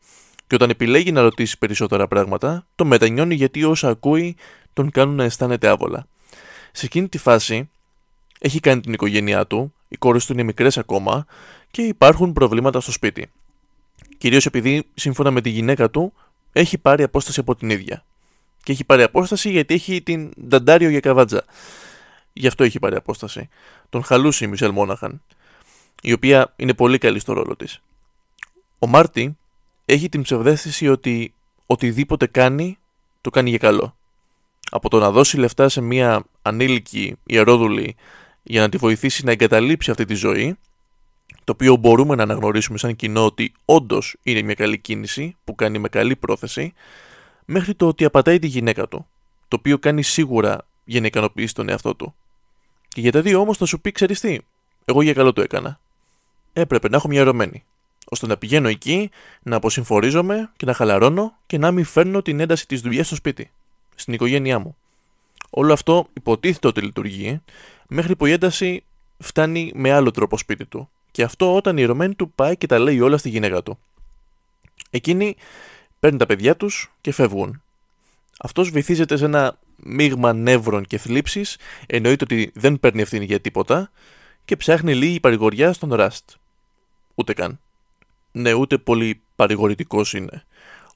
Και 0.47 0.55
όταν 0.55 0.69
επιλέγει 0.69 1.11
να 1.11 1.21
ρωτήσει 1.21 1.57
περισσότερα 1.57 2.07
πράγματα, 2.07 2.65
το 2.75 2.85
μετανιώνει 2.85 3.35
γιατί 3.35 3.63
όσα 3.63 3.89
ακούει 3.89 4.35
τον 4.73 4.91
κάνουν 4.91 5.15
να 5.15 5.23
αισθάνεται 5.23 5.67
άβολα. 5.67 6.07
Σε 6.71 6.85
εκείνη 6.85 7.09
τη 7.09 7.17
φάση 7.17 7.69
έχει 8.39 8.59
κάνει 8.59 8.81
την 8.81 8.93
οικογένειά 8.93 9.47
του, 9.47 9.73
οι 9.87 9.95
κόρες 9.97 10.25
του 10.25 10.33
είναι 10.33 10.43
μικρές 10.43 10.77
ακόμα 10.77 11.25
και 11.71 11.81
υπάρχουν 11.81 12.33
προβλήματα 12.33 12.79
στο 12.79 12.91
σπίτι. 12.91 13.31
Κυρίως 14.17 14.45
επειδή, 14.45 14.87
σύμφωνα 14.93 15.31
με 15.31 15.41
τη 15.41 15.49
γυναίκα 15.49 15.89
του, 15.89 16.13
έχει 16.51 16.77
πάρει 16.77 17.03
απόσταση 17.03 17.39
από 17.39 17.55
την 17.55 17.69
ίδια. 17.69 18.05
Και 18.63 18.71
έχει 18.71 18.83
πάρει 18.83 19.03
απόσταση 19.03 19.49
γιατί 19.49 19.73
έχει 19.73 20.01
την 20.01 20.31
Νταντάριο 20.47 20.89
για 20.89 20.99
καβάτζα. 20.99 21.43
Γι' 22.33 22.47
αυτό 22.47 22.63
έχει 22.63 22.79
πάρει 22.79 22.95
απόσταση. 22.95 23.49
Τον 23.89 24.03
χαλούσε 24.03 24.45
η 24.45 24.47
Μισελ 24.47 24.71
Μόναχαν, 24.71 25.21
η 26.01 26.13
οποία 26.13 26.53
είναι 26.55 26.73
πολύ 26.73 26.97
καλή 26.97 27.19
στο 27.19 27.33
ρόλο 27.33 27.55
της. 27.55 27.81
Ο 28.79 28.87
Μάρτι 28.87 29.37
έχει 29.85 30.09
την 30.09 30.21
ψευδέστηση 30.21 30.87
ότι 30.87 31.33
οτιδήποτε 31.65 32.27
κάνει, 32.27 32.77
το 33.21 33.29
κάνει 33.29 33.49
για 33.49 33.57
καλό. 33.57 33.95
Από 34.71 34.89
το 34.89 34.99
να 34.99 35.11
δώσει 35.11 35.37
λεφτά 35.37 35.69
σε 35.69 35.81
μια 35.81 36.23
ανήλικη 36.41 37.15
ιερόδουλη 37.25 37.95
για 38.43 38.61
να 38.61 38.69
τη 38.69 38.77
βοηθήσει 38.77 39.25
να 39.25 39.31
εγκαταλείψει 39.31 39.91
αυτή 39.91 40.05
τη 40.05 40.13
ζωή, 40.13 40.57
το 41.43 41.51
οποίο 41.51 41.75
μπορούμε 41.75 42.15
να 42.15 42.23
αναγνωρίσουμε 42.23 42.77
σαν 42.77 42.95
κοινό 42.95 43.25
ότι 43.25 43.53
όντως 43.65 44.15
είναι 44.23 44.41
μια 44.41 44.53
καλή 44.53 44.77
κίνηση 44.77 45.35
που 45.43 45.55
κάνει 45.55 45.79
με 45.79 45.89
καλή 45.89 46.15
πρόθεση, 46.15 46.73
μέχρι 47.45 47.75
το 47.75 47.87
ότι 47.87 48.05
απατάει 48.05 48.39
τη 48.39 48.47
γυναίκα 48.47 48.87
του, 48.87 49.07
το 49.47 49.55
οποίο 49.59 49.79
κάνει 49.79 50.03
σίγουρα 50.03 50.65
για 50.83 50.99
να 50.99 51.05
ικανοποιήσει 51.05 51.53
τον 51.53 51.69
εαυτό 51.69 51.95
του. 51.95 52.15
Και 52.87 53.01
για 53.01 53.11
τα 53.11 53.21
δύο 53.21 53.39
όμως 53.39 53.57
θα 53.57 53.65
σου 53.65 53.81
πει, 53.81 53.91
ξέρεις 53.91 54.19
τι, 54.19 54.37
εγώ 54.85 55.01
για 55.01 55.13
καλό 55.13 55.33
το 55.33 55.41
έκανα. 55.41 55.79
Έπρεπε 56.53 56.89
να 56.89 56.97
έχω 56.97 57.07
μια 57.07 57.19
ερωμένη, 57.19 57.63
ώστε 58.05 58.27
να 58.27 58.37
πηγαίνω 58.37 58.67
εκεί, 58.67 59.09
να 59.41 59.55
αποσυμφορίζομαι 59.55 60.51
και 60.57 60.65
να 60.65 60.73
χαλαρώνω 60.73 61.37
και 61.45 61.57
να 61.57 61.71
μην 61.71 61.85
φέρνω 61.85 62.21
την 62.21 62.39
ένταση 62.39 62.67
της 62.67 62.81
δουλειάς 62.81 63.05
στο 63.05 63.15
σπίτι, 63.15 63.51
στην 63.95 64.13
οικογένειά 64.13 64.59
μου. 64.59 64.75
Όλο 65.49 65.73
αυτό 65.73 66.07
υποτίθεται 66.13 66.67
ότι 66.67 66.81
λειτουργεί, 66.81 67.41
μέχρι 67.87 68.15
που 68.15 68.25
η 68.25 68.31
ένταση 68.31 68.83
φτάνει 69.19 69.71
με 69.75 69.91
άλλο 69.91 70.11
τρόπο 70.11 70.37
σπίτι 70.37 70.65
του. 70.65 70.89
Και 71.11 71.23
αυτό 71.23 71.55
όταν 71.55 71.77
η 71.77 71.81
ερωμένη 71.81 72.15
του 72.15 72.31
πάει 72.31 72.57
και 72.57 72.67
τα 72.67 72.79
λέει 72.79 72.99
όλα 72.99 73.17
στη 73.17 73.29
γυναίκα 73.29 73.63
του. 73.63 73.79
Εκείνη 74.89 75.35
παίρνει 75.99 76.17
τα 76.17 76.25
παιδιά 76.25 76.55
τους 76.55 76.91
και 77.01 77.11
φεύγουν. 77.11 77.61
Αυτός 78.39 78.69
βυθίζεται 78.69 79.17
σε 79.17 79.25
ένα 79.25 79.57
μείγμα 79.75 80.33
νεύρων 80.33 80.85
και 80.85 80.97
θλίψης, 80.97 81.57
εννοείται 81.87 82.23
ότι 82.23 82.51
δεν 82.55 82.79
παίρνει 82.79 83.01
ευθύνη 83.01 83.25
για 83.25 83.39
τίποτα 83.39 83.91
και 84.45 84.55
ψάχνει 84.55 84.95
λίγη 84.95 85.19
παρηγοριά 85.19 85.73
στον 85.73 85.93
Ραστ. 85.93 86.29
Ούτε 87.21 87.33
καν. 87.33 87.59
Ναι, 88.31 88.53
ούτε 88.53 88.77
πολύ 88.77 89.21
παρηγορητικός 89.35 90.13
είναι. 90.13 90.43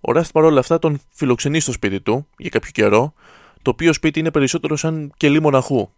Ο 0.02 0.12
Ραστ 0.12 0.32
παρόλα 0.32 0.60
αυτά 0.60 0.80
τον 0.80 1.00
φιλοξενεί 1.12 1.60
στο 1.60 1.72
σπίτι 1.72 2.02
του 2.02 2.28
για 2.38 2.50
κάποιο 2.50 2.72
καιρό, 2.72 3.14
το 3.62 3.70
οποίο 3.70 3.94
σπίτι 3.94 4.20
είναι 4.20 4.32
περισσότερο 4.32 4.76
σαν 4.76 5.14
κελί 5.18 5.42
μοναχού. 5.42 5.90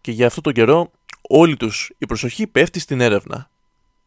Και 0.00 0.12
για 0.12 0.26
αυτό 0.26 0.40
τον 0.40 0.52
καιρό 0.52 0.90
όλη 1.28 1.56
τους 1.56 1.92
η 1.98 2.06
προσοχή 2.06 2.46
πέφτει 2.46 2.80
στην 2.80 3.00
έρευνα. 3.00 3.50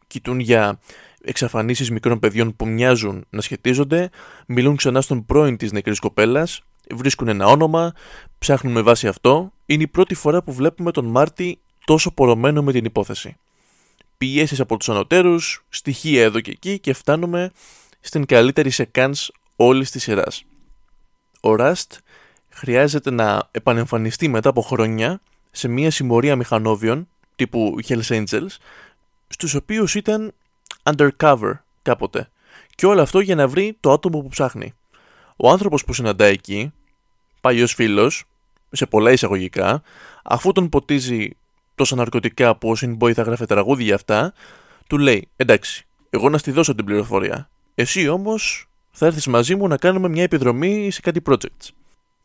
Κοιτούν 0.08 0.40
για 0.40 0.80
εξαφανίσεις 1.22 1.92
μικρών 1.92 2.20
παιδιών 2.20 2.56
που 2.56 2.68
μοιάζουν 2.68 3.26
να 3.30 3.42
σχετίζονται, 3.42 4.10
μιλούν 4.46 4.76
ξανά 4.76 5.02
στον 5.02 5.26
πρώην 5.26 5.58
της 5.58 5.72
νεκρής 5.72 6.00
κοπέλας, 6.00 6.62
βρίσκουν 6.92 7.28
ένα 7.28 7.46
όνομα, 7.46 7.94
ψάχνουν 8.40 8.74
με 8.74 8.82
βάση 8.82 9.08
αυτό. 9.08 9.52
Είναι 9.66 9.84
η 9.84 9.88
πρώτη 9.88 10.16
φορά 10.16 10.44
που 10.44 10.54
βλέπουμε 10.54 10.92
τον 10.92 11.06
Μάρτι 11.06 11.60
τόσο 11.86 12.12
πορωμένο 12.12 12.64
με 12.64 12.72
την 12.72 12.86
υπόθεση. 12.86 13.38
Πιέσεις 14.22 14.60
από 14.60 14.78
τους 14.78 14.90
ανωτέρους, 14.90 15.66
στοιχεία 15.70 16.24
εδώ 16.24 16.40
και 16.40 16.52
εκεί 16.52 16.80
και 16.80 16.94
φτάνουμε 16.94 17.52
στην 18.00 18.26
καλύτερη 18.26 18.70
σεκάνς 18.70 19.32
όλης 19.56 19.92
της 19.92 20.04
σειράς. 20.04 20.44
Ο 21.42 21.56
Ραστ 21.56 21.94
χρειάζεται 22.50 23.12
να 23.12 23.50
επανεμφανιστεί 23.52 24.28
μετά 24.28 24.50
από 24.50 24.62
χρόνια 24.62 25.22
σε 25.52 25.68
μια 25.68 25.92
συμμορία 25.92 26.36
μηχανόβιων 26.36 27.08
τύπου 27.36 27.76
Hells 27.88 28.02
Angels, 28.08 28.48
στους 29.28 29.54
οποίους 29.54 29.96
ήταν 29.96 30.34
undercover 30.84 31.54
κάποτε. 31.82 32.30
Και 32.76 32.86
όλο 32.86 33.02
αυτό 33.02 33.20
για 33.20 33.36
να 33.36 33.48
βρει 33.48 33.78
το 33.80 33.92
άτομο 33.92 34.22
που 34.22 34.28
ψάχνει. 34.28 34.74
Ο 35.36 35.50
άνθρωπος 35.50 35.86
που 35.86 35.94
συναντά 35.94 36.26
εκεί, 36.26 36.74
παλιός 37.42 37.74
φίλος, 37.74 38.24
σε 38.72 38.86
πολλά 38.86 39.12
εισαγωγικά, 39.12 39.82
αφού 40.24 40.52
τον 40.52 40.70
ποτίζει 40.70 41.36
τόσα 41.76 41.96
ναρκωτικά 41.96 42.56
που 42.56 42.70
ο 42.70 42.76
Συνμπόη 42.76 43.14
θα 43.14 43.22
γράφει 43.22 43.46
τραγούδι 43.46 43.84
για 43.84 43.96
αυτά, 43.96 44.34
του 44.88 44.98
λέει 44.98 45.28
«Εντάξει, 45.36 45.86
εγώ 46.10 46.30
να 46.30 46.38
στη 46.38 46.52
δώσω 46.52 46.76
την 46.76 46.86
πληροφορία. 46.86 47.50
Εσύ 47.76 48.08
όμως 48.08 48.70
θα 48.92 49.06
έρθεις 49.06 49.28
μαζί 49.28 49.56
μου 49.56 49.68
να 49.68 49.78
κάνουμε 49.78 50.10
μια 50.10 50.24
επιδρομή 50.24 50.92
σε 50.92 51.02
κάτι 51.02 51.22
projects». 51.26 51.70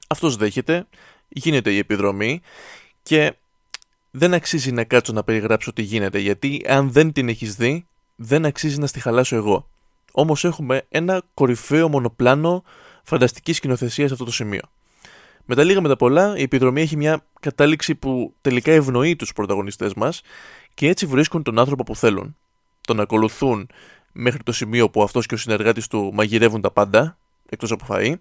Αυτός 0.08 0.36
δέχεται, 0.36 0.86
γίνεται 1.28 1.72
η 1.72 1.78
επιδρομή 1.78 2.40
και 3.02 3.34
δεν 4.10 4.34
αξίζει 4.34 4.72
να 4.72 4.84
κάτσω 4.84 5.12
να 5.12 5.24
περιγράψω 5.24 5.72
τι 5.72 5.82
γίνεται, 5.82 6.18
γιατί 6.18 6.64
αν 6.68 6.92
δεν 6.92 7.12
την 7.12 7.28
έχεις 7.28 7.54
δει, 7.54 7.86
δεν 8.16 8.44
αξίζει 8.44 8.78
να 8.78 8.86
στη 8.86 9.00
χαλάσω 9.00 9.36
εγώ. 9.36 9.68
Όμως 10.12 10.44
έχουμε 10.44 10.86
ένα 10.88 11.22
κορυφαίο 11.34 11.88
μονοπλάνο 11.88 12.64
φανταστικής 13.02 13.56
σκηνοθεσίας 13.56 14.06
σε 14.06 14.12
αυτό 14.12 14.24
το 14.24 14.32
σημείο. 14.32 14.62
Με 15.46 15.54
τα 15.54 15.64
λίγα 15.64 15.80
με 15.80 15.88
τα 15.88 15.96
πολλά, 15.96 16.36
η 16.36 16.42
επιδρομή 16.42 16.80
έχει 16.80 16.96
μια 16.96 17.24
κατάληξη 17.40 17.94
που 17.94 18.34
τελικά 18.40 18.72
ευνοεί 18.72 19.16
τους 19.16 19.32
πρωταγωνιστές 19.32 19.94
μας 19.94 20.22
και 20.74 20.88
έτσι 20.88 21.06
βρίσκουν 21.06 21.42
τον 21.42 21.58
άνθρωπο 21.58 21.82
που 21.82 21.96
θέλουν. 21.96 22.36
Τον 22.80 23.00
ακολουθούν 23.00 23.68
μέχρι 24.12 24.42
το 24.42 24.52
σημείο 24.52 24.90
που 24.90 25.02
αυτός 25.02 25.26
και 25.26 25.34
ο 25.34 25.36
συνεργάτης 25.36 25.86
του 25.86 26.10
μαγειρεύουν 26.14 26.60
τα 26.60 26.70
πάντα, 26.70 27.18
εκτός 27.48 27.70
από 27.70 27.86
φαΐ, 27.88 28.14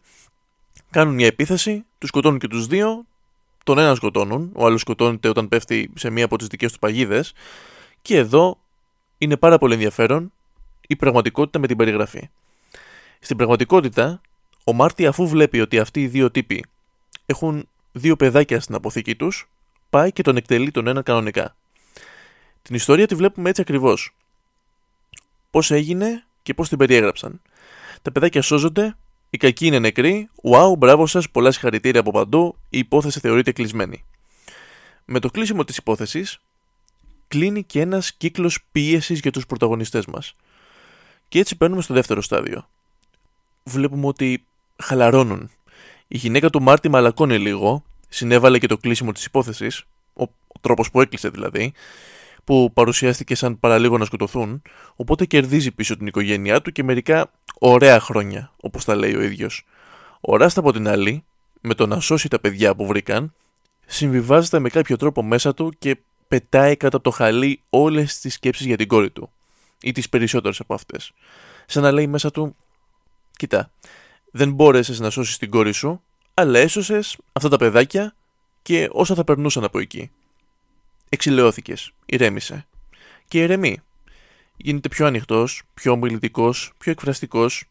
κάνουν 0.90 1.14
μια 1.14 1.26
επίθεση, 1.26 1.86
τους 1.98 2.10
σκοτώνουν 2.10 2.40
και 2.40 2.48
τους 2.48 2.68
δύο, 2.68 3.06
τον 3.64 3.78
ένα 3.78 3.96
σκοτώνουν, 3.96 4.52
ο 4.54 4.66
άλλος 4.66 4.82
σκοτώνεται 4.82 5.30
όταν 5.30 5.48
πέφτει 5.48 5.92
σε 5.96 6.10
μία 6.10 6.26
από 6.26 6.38
τις 6.38 6.48
δικές 6.48 6.72
του 6.72 6.80
παγίδες. 6.80 7.34
Και 8.02 8.18
εδώ 8.18 8.58
είναι 9.18 9.38
πάρα 9.38 9.58
πολύ 9.58 9.74
ενδιαφέρον 9.74 10.32
η 10.88 10.96
πραγματικότητα 10.96 11.60
με 11.60 11.68
την 11.68 11.78
περιγραφή. 11.78 12.30
Στην 13.20 13.38
πραγματικότητα, 13.38 14.22
ο 14.64 14.74
Μάρτι 14.74 15.06
αφού 15.06 15.28
βλέπει 15.28 15.60
ότι 15.60 15.80
αυτοί 15.80 16.02
οι 16.02 16.08
δύο 16.08 16.32
τύποι 16.32 16.66
έχουν 17.26 17.68
δύο 17.92 18.16
παιδάκια 18.16 18.60
στην 18.60 18.76
αποθήκη 18.76 19.16
τους, 19.16 19.50
πάει 19.90 20.12
και 20.12 20.24
τον 20.24 20.38
εκτελεί 20.38 20.72
τον 20.72 20.88
ένα 20.88 21.02
κανονικά. 21.02 21.56
Την 22.62 22.76
ιστορία 22.76 23.08
τη 23.08 23.16
βλέπουμε 23.16 23.50
έτσι 23.50 23.62
ακριβώς. 23.62 24.16
Πώς 25.52 25.72
έγινε 25.72 26.24
και 26.44 26.54
πώς 26.54 26.70
την 26.70 26.78
περιέγραψαν. 26.78 27.42
Τα 28.02 28.12
παιδάκια 28.12 28.42
σώζονται 28.42 28.96
οι 29.30 29.38
κακοί 29.38 29.66
είναι 29.66 29.80
νεκροί. 29.80 30.30
Wow, 30.44 30.78
μπράβο 30.78 31.08
σας, 31.08 31.30
πολλά 31.30 31.52
συγχαρητήρια 31.52 32.00
από 32.00 32.12
παντού. 32.12 32.56
Η 32.70 32.78
υπόθεση 32.78 33.20
θεωρείται 33.20 33.52
κλεισμένη. 33.52 34.04
Με 35.06 35.20
το 35.20 35.30
κλείσιμο 35.30 35.64
της 35.64 35.78
υπόθεσης, 35.78 36.40
κλείνει 37.28 37.64
και 37.64 37.82
ένας 37.82 38.14
κύκλος 38.14 38.64
πίεσης 38.72 39.20
για 39.20 39.32
τους 39.32 39.46
πρωταγωνιστές 39.46 40.06
μας. 40.06 40.36
Και 41.28 41.40
έτσι 41.40 41.58
παίρνουμε 41.58 41.82
στο 41.82 41.94
δεύτερο 41.94 42.22
στάδιο. 42.22 42.68
Βλέπουμε 43.64 44.08
ότι 44.08 44.46
χαλαρώνουν. 44.78 45.50
Η 46.08 46.18
γυναίκα 46.18 46.50
του 46.50 46.62
Μάρτι 46.62 46.90
μαλακώνει 46.90 47.40
λίγο, 47.40 47.84
συνέβαλε 48.10 48.60
και 48.60 48.68
το 48.68 48.78
κλείσιμο 48.78 49.12
της 49.12 49.26
υπόθεσης, 49.26 49.84
ο, 50.14 50.24
ο 50.24 50.60
τρόπος 50.62 50.92
που 50.92 51.02
έκλεισε 51.02 51.30
δηλαδή, 51.30 51.74
που 52.44 52.72
παρουσιάστηκε 52.74 53.36
σαν 53.36 53.60
παραλίγο 53.60 53.98
να 53.98 54.06
σκοτωθούν, 54.06 54.62
οπότε 54.96 55.26
κερδίζει 55.26 55.72
πίσω 55.72 55.98
την 55.98 56.08
οικογένειά 56.08 56.62
του 56.62 56.72
και 56.72 56.84
μερικά 56.84 57.32
ωραία 57.60 58.00
χρόνια, 58.00 58.52
όπως 58.58 58.86
τα 58.86 58.96
λέει 58.96 59.16
ο 59.16 59.22
ίδιος. 59.22 59.66
Ο 60.22 60.38
Ράστα 60.38 60.60
από 60.60 60.72
την 60.72 60.88
άλλη, 60.88 61.24
με 61.62 61.74
το 61.74 61.88
να 61.88 62.00
σώσει 62.00 62.28
τα 62.28 62.40
παιδιά 62.40 62.76
που 62.76 62.86
βρήκαν, 62.86 63.34
συμβιβάζεται 63.86 64.60
με 64.60 64.70
κάποιο 64.70 64.98
τρόπο 64.98 65.24
μέσα 65.24 65.54
του 65.54 65.74
και 65.80 65.98
πετάει 66.28 66.76
κάτω 66.76 66.98
από 66.98 67.06
το 67.06 67.12
χαλί 67.12 67.62
όλες 67.70 68.20
τις 68.20 68.34
σκέψεις 68.34 68.66
για 68.66 68.78
την 68.78 68.88
κόρη 68.88 69.10
του. 69.10 69.30
Ή 69.82 69.92
τις 69.92 70.10
περισσότερες 70.10 70.60
από 70.60 70.74
αυτές. 70.74 71.12
Σαν 71.66 71.84
να 71.84 71.92
λέει 71.92 72.08
μέσα 72.08 72.32
του, 72.32 72.56
Κοιτά, 73.38 73.72
δεν 74.36 74.52
μπόρεσες 74.52 75.00
να 75.00 75.10
σώσεις 75.10 75.38
την 75.38 75.50
κόρη 75.50 75.72
σου, 75.72 76.02
αλλά 76.34 76.60
έσωσες 76.60 77.18
αυτά 77.34 77.50
τα 77.50 77.58
παιδάκια 77.58 78.16
και 78.62 78.90
όσα 78.92 79.16
θα 79.16 79.24
περνούσαν 79.24 79.64
από 79.64 79.80
εκεί. 79.80 80.12
Εξηλαιώθηκες, 81.10 81.92
ηρέμησε. 82.06 82.66
Και 83.28 83.42
ηρεμεί. 83.42 83.80
Γίνεται 84.58 84.90
πιο 84.90 85.06
ανοιχτός, 85.06 85.62
πιο 85.74 85.92
ομιλητικός, 85.92 86.74
πιο 86.78 86.92
εκφραστικός. 86.92 87.64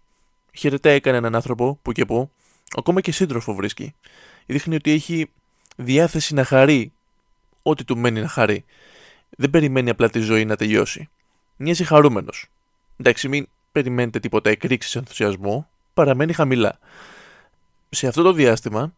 Χαιρετάει 0.55 1.01
κανέναν 1.01 1.35
άνθρωπο 1.35 1.79
που 1.83 1.93
και 1.93 2.05
που. 2.05 2.31
Ακόμα 2.77 3.01
και 3.01 3.13
σύντροφο 3.13 3.55
βρίσκει. 3.55 3.95
Δείχνει 4.47 4.75
ότι 4.75 4.91
έχει 4.91 5.31
διάθεση 5.77 6.35
να 6.35 6.45
χαρεί 6.45 6.93
ό,τι 7.63 7.85
του 7.85 7.99
μένει 7.99 8.21
να 8.21 8.29
χαρεί. 8.29 8.65
Δεν 9.31 9.51
περιμένει 9.51 9.91
απλά 9.91 10.11
τη 10.11 10.21
ζωή 10.21 10.45
να 10.45 10.57
τελειώσει. 10.57 11.09
Μοιάζει 11.57 11.85
χαρούμενος. 11.85 12.47
Εντάξει, 12.97 13.29
μην 13.29 13.49
περιμένετε 13.73 14.21
τίποτα 14.21 14.51
εκρήξεις 14.51 14.95
ενθουσιασμού, 14.95 15.69
παραμένει 15.95 16.33
χαμηλά. 16.33 16.79
Σε 17.91 18.07
αυτό 18.07 18.23
το 18.23 18.33
διάστημα 18.33 18.93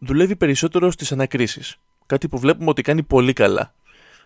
δουλεύει 0.00 0.36
περισσότερο 0.36 0.90
στις 0.90 1.12
ανακρίσεις. 1.12 1.76
Κάτι 2.06 2.28
που 2.28 2.38
βλέπουμε 2.38 2.70
ότι 2.70 2.82
κάνει 2.82 3.02
πολύ 3.02 3.32
καλά. 3.32 3.74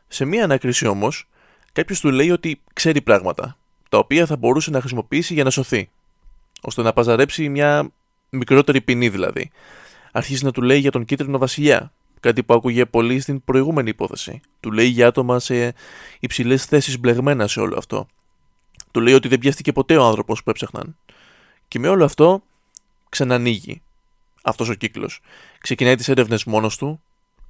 Σε 0.08 0.24
μία 0.24 0.44
ανάκριση 0.44 0.86
όμως, 0.86 1.28
κάποιος 1.72 2.00
του 2.00 2.10
λέει 2.10 2.30
ότι 2.30 2.60
ξέρει 2.72 3.00
πράγματα, 3.00 3.56
τα 3.88 3.98
οποία 3.98 4.26
θα 4.26 4.36
μπορούσε 4.36 4.70
να 4.70 4.80
χρησιμοποιήσει 4.80 5.34
για 5.34 5.44
να 5.44 5.50
σωθεί, 5.50 5.90
ώστε 6.60 6.82
να 6.82 6.92
παζαρέψει 6.92 7.48
μια 7.48 7.90
μικρότερη 8.30 8.80
ποινή 8.80 9.08
δηλαδή. 9.08 9.50
Αρχίζει 10.12 10.44
να 10.44 10.50
του 10.50 10.62
λέει 10.62 10.78
για 10.78 10.90
τον 10.90 11.04
κίτρινο 11.04 11.38
βασιλιά, 11.38 11.92
κάτι 12.20 12.42
που 12.42 12.54
άκουγε 12.54 12.86
πολύ 12.86 13.20
στην 13.20 13.44
προηγούμενη 13.44 13.88
υπόθεση. 13.88 14.40
Του 14.60 14.72
λέει 14.72 14.86
για 14.86 15.06
άτομα 15.06 15.38
σε 15.38 15.74
υψηλές 16.20 16.64
θέσεις 16.64 16.98
μπλεγμένα 16.98 17.46
σε 17.46 17.60
όλο 17.60 17.78
αυτό. 17.78 18.06
Του 18.90 19.00
λέει 19.00 19.14
ότι 19.14 19.28
δεν 19.28 19.38
πιάστηκε 19.38 19.72
ποτέ 19.72 19.96
ο 19.96 20.04
άνθρωπος 20.04 20.42
που 20.42 20.50
έψαχναν. 20.50 20.96
Και 21.68 21.78
με 21.78 21.88
όλο 21.88 22.04
αυτό 22.04 22.42
ξανανοίγει 23.08 23.82
αυτός 24.42 24.68
ο 24.68 24.75
κύκλος. 24.75 25.20
Ξεκινάει 25.58 25.94
τις 25.94 26.08
έρευνες 26.08 26.44
μόνος 26.44 26.76
του, 26.76 27.02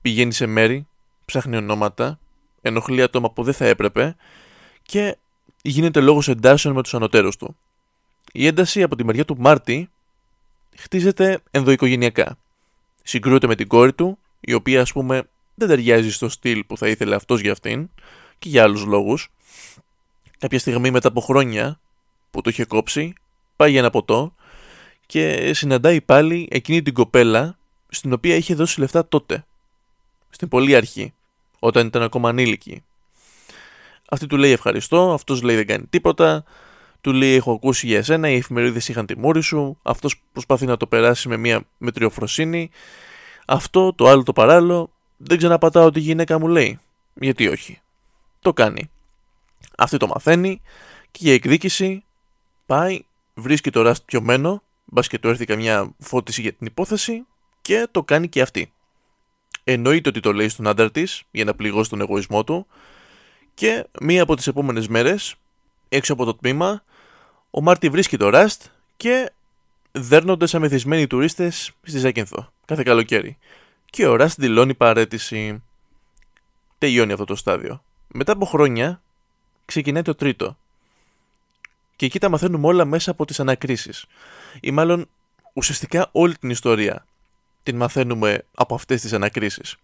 πηγαίνει 0.02 0.32
σε 0.32 0.46
μέρη, 0.46 0.86
ψάχνει 1.24 1.56
ονόματα, 1.56 2.18
ενοχλεί 2.62 3.02
άτομα 3.02 3.30
που 3.30 3.42
δεν 3.42 3.54
θα 3.54 3.66
έπρεπε 3.66 4.16
και 4.82 5.16
γίνεται 5.62 6.00
λόγος 6.00 6.28
εντάσεων 6.28 6.74
με 6.74 6.82
τους 6.82 6.94
ανωτέρους 6.94 7.36
του. 7.36 7.56
Η 8.32 8.46
ένταση 8.46 8.82
από 8.82 8.96
τη 8.96 9.04
μεριά 9.04 9.24
του 9.24 9.36
Μάρτι 9.38 9.90
χτίζεται 10.76 11.40
ενδοοικογενειακά. 11.50 12.38
Συγκρούεται 13.02 13.46
με 13.46 13.54
την 13.54 13.68
κόρη 13.68 13.92
του, 13.92 14.18
η 14.40 14.52
οποία 14.52 14.80
ας 14.80 14.92
πούμε 14.92 15.28
δεν 15.54 15.68
ταιριάζει 15.68 16.12
στο 16.12 16.28
στυλ 16.28 16.64
που 16.64 16.76
θα 16.76 16.88
ήθελε 16.88 17.14
αυτός 17.14 17.40
για 17.40 17.52
αυτήν 17.52 17.90
και 18.38 18.48
για 18.48 18.62
άλλους 18.62 18.84
λόγους. 18.84 19.28
Κάποια 20.38 20.58
στιγμή 20.58 20.90
μετά 20.90 21.08
από 21.08 21.20
χρόνια 21.20 21.80
που 22.30 22.40
το 22.40 22.50
είχε 22.50 22.64
κόψει, 22.64 23.12
πάει 23.58 23.70
για 23.70 23.80
ένα 23.80 23.90
ποτό 23.90 24.34
και 25.06 25.50
συναντάει 25.54 26.00
πάλι 26.00 26.48
εκείνη 26.50 26.82
την 26.82 26.94
κοπέλα 26.94 27.58
στην 27.88 28.12
οποία 28.12 28.34
είχε 28.34 28.54
δώσει 28.54 28.80
λεφτά 28.80 29.08
τότε. 29.08 29.44
Στην 30.30 30.48
πολύ 30.48 30.76
αρχή, 30.76 31.12
όταν 31.58 31.86
ήταν 31.86 32.02
ακόμα 32.02 32.28
ανήλικη. 32.28 32.84
Αυτή 34.10 34.26
του 34.26 34.36
λέει 34.36 34.50
ευχαριστώ, 34.50 35.12
αυτός 35.12 35.42
λέει 35.42 35.56
δεν 35.56 35.66
κάνει 35.66 35.86
τίποτα, 35.90 36.44
του 37.00 37.12
λέει 37.12 37.34
έχω 37.34 37.52
ακούσει 37.52 37.86
για 37.86 37.98
εσένα, 37.98 38.28
οι 38.28 38.36
εφημερίδες 38.36 38.88
είχαν 38.88 39.06
τη 39.06 39.18
μούρη 39.18 39.40
σου, 39.40 39.78
αυτός 39.82 40.22
προσπαθεί 40.32 40.66
να 40.66 40.76
το 40.76 40.86
περάσει 40.86 41.28
με 41.28 41.36
μια 41.36 41.62
μετριοφροσύνη, 41.78 42.70
αυτό 43.46 43.92
το 43.92 44.08
άλλο 44.08 44.22
το 44.22 44.32
παράλληλο, 44.32 44.90
δεν 45.16 45.38
ξαναπατάω 45.38 45.90
τη 45.90 46.00
γυναίκα 46.00 46.38
μου 46.38 46.48
λέει, 46.48 46.78
γιατί 47.14 47.48
όχι. 47.48 47.80
Το 48.40 48.52
κάνει. 48.52 48.90
Αυτή 49.76 49.96
το 49.96 50.06
μαθαίνει 50.06 50.60
και 51.10 51.18
για 51.22 51.32
εκδίκηση 51.32 52.04
πάει, 52.66 53.00
βρίσκει 53.38 53.70
το 53.70 53.90
Rust 53.90 54.04
πιωμένο, 54.04 54.62
μπας 54.84 55.08
και 55.08 55.18
του 55.18 55.28
έρθει 55.28 55.44
καμιά 55.44 55.94
φώτιση 55.98 56.40
για 56.40 56.52
την 56.52 56.66
υπόθεση 56.66 57.26
και 57.62 57.88
το 57.90 58.02
κάνει 58.02 58.28
και 58.28 58.40
αυτή. 58.40 58.72
Εννοείται 59.64 60.08
ότι 60.08 60.20
το 60.20 60.32
λέει 60.32 60.48
στον 60.48 60.66
άντρα 60.66 60.90
της 60.90 61.22
για 61.30 61.44
να 61.44 61.54
πληγώσει 61.54 61.90
τον 61.90 62.00
εγωισμό 62.00 62.44
του 62.44 62.66
και 63.54 63.86
μία 64.00 64.22
από 64.22 64.36
τις 64.36 64.46
επόμενες 64.46 64.88
μέρες, 64.88 65.34
έξω 65.88 66.12
από 66.12 66.24
το 66.24 66.34
τμήμα, 66.34 66.82
ο 67.50 67.60
Μάρτι 67.60 67.88
βρίσκει 67.88 68.16
το 68.16 68.30
Rust 68.32 68.64
και 68.96 69.32
δέρνονται 69.92 70.46
σαν 70.46 70.60
μεθυσμένοι 70.60 71.06
τουρίστες 71.06 71.72
στη 71.82 71.98
Ζάκυνθο 71.98 72.52
κάθε 72.64 72.82
καλοκαίρι. 72.82 73.38
Και 73.90 74.06
ο 74.06 74.16
Rust 74.20 74.34
δηλώνει 74.36 74.74
παρέτηση. 74.74 75.62
Τελειώνει 76.78 77.12
αυτό 77.12 77.24
το 77.24 77.36
στάδιο. 77.36 77.82
Μετά 78.08 78.32
από 78.32 78.44
χρόνια 78.44 79.02
ξεκινάει 79.64 80.02
το 80.02 80.14
τρίτο. 80.14 80.56
Και 81.98 82.06
εκεί 82.06 82.18
τα 82.18 82.28
μαθαίνουμε 82.28 82.66
όλα 82.66 82.84
μέσα 82.84 83.10
από 83.10 83.24
τις 83.24 83.40
ανακρίσεις. 83.40 84.06
Ή 84.60 84.70
μάλλον 84.70 85.08
ουσιαστικά 85.52 86.08
όλη 86.12 86.36
την 86.36 86.50
ιστορία 86.50 87.06
την 87.62 87.76
μαθαίνουμε 87.76 88.44
από 88.54 88.74
αυτές 88.74 89.00
τις 89.00 89.12
ανακρίσεις. 89.12 89.76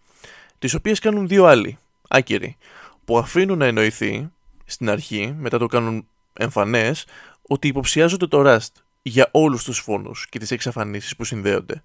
Τις 0.59 0.73
οποίες 0.73 0.99
κάνουν 0.99 1.27
δύο 1.27 1.45
άλλοι, 1.45 1.77
άκυροι, 2.07 2.57
που 3.05 3.17
αφήνουν 3.17 3.57
να 3.57 3.65
εννοηθεί 3.65 4.31
στην 4.65 4.89
αρχή, 4.89 5.35
μετά 5.39 5.57
το 5.57 5.65
κάνουν 5.65 6.07
εμφανές, 6.33 7.05
ότι 7.41 7.67
υποψιάζονται 7.67 8.27
το 8.27 8.43
Rust 8.45 8.81
για 9.01 9.27
όλους 9.31 9.63
τους 9.63 9.79
φόνους 9.79 10.27
και 10.29 10.39
τις 10.39 10.51
εξαφανίσεις 10.51 11.15
που 11.15 11.23
συνδέονται. 11.23 11.83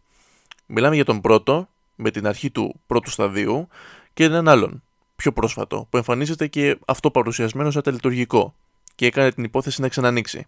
Μιλάμε 0.66 0.94
για 0.94 1.04
τον 1.04 1.20
πρώτο, 1.20 1.68
με 1.96 2.10
την 2.10 2.26
αρχή 2.26 2.50
του 2.50 2.80
πρώτου 2.86 3.10
σταδίου, 3.10 3.68
και 4.14 4.24
έναν 4.24 4.48
άλλον, 4.48 4.82
πιο 5.16 5.32
πρόσφατο, 5.32 5.86
που 5.90 5.96
εμφανίζεται 5.96 6.46
και 6.46 6.78
αυτό 6.86 7.10
παρουσιασμένο 7.10 7.70
σαν 7.70 7.82
τελετουργικό 7.82 8.54
και 9.00 9.06
έκανε 9.06 9.32
την 9.32 9.44
υπόθεση 9.44 9.80
να 9.80 9.88
ξανανοίξει. 9.88 10.46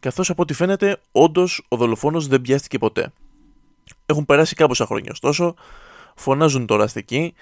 Καθώς 0.00 0.30
από 0.30 0.42
ό,τι 0.42 0.54
φαίνεται, 0.54 1.00
όντως 1.12 1.64
ο 1.68 1.76
δολοφόνος 1.76 2.26
δεν 2.26 2.40
πιάστηκε 2.40 2.78
ποτέ. 2.78 3.12
Έχουν 4.06 4.24
περάσει 4.24 4.54
κάμποσα 4.54 4.86
χρόνια, 4.86 5.10
ωστόσο, 5.12 5.54
φωνάζουν 6.14 6.66
τώρα 6.66 6.88
εκεί, 6.94 7.34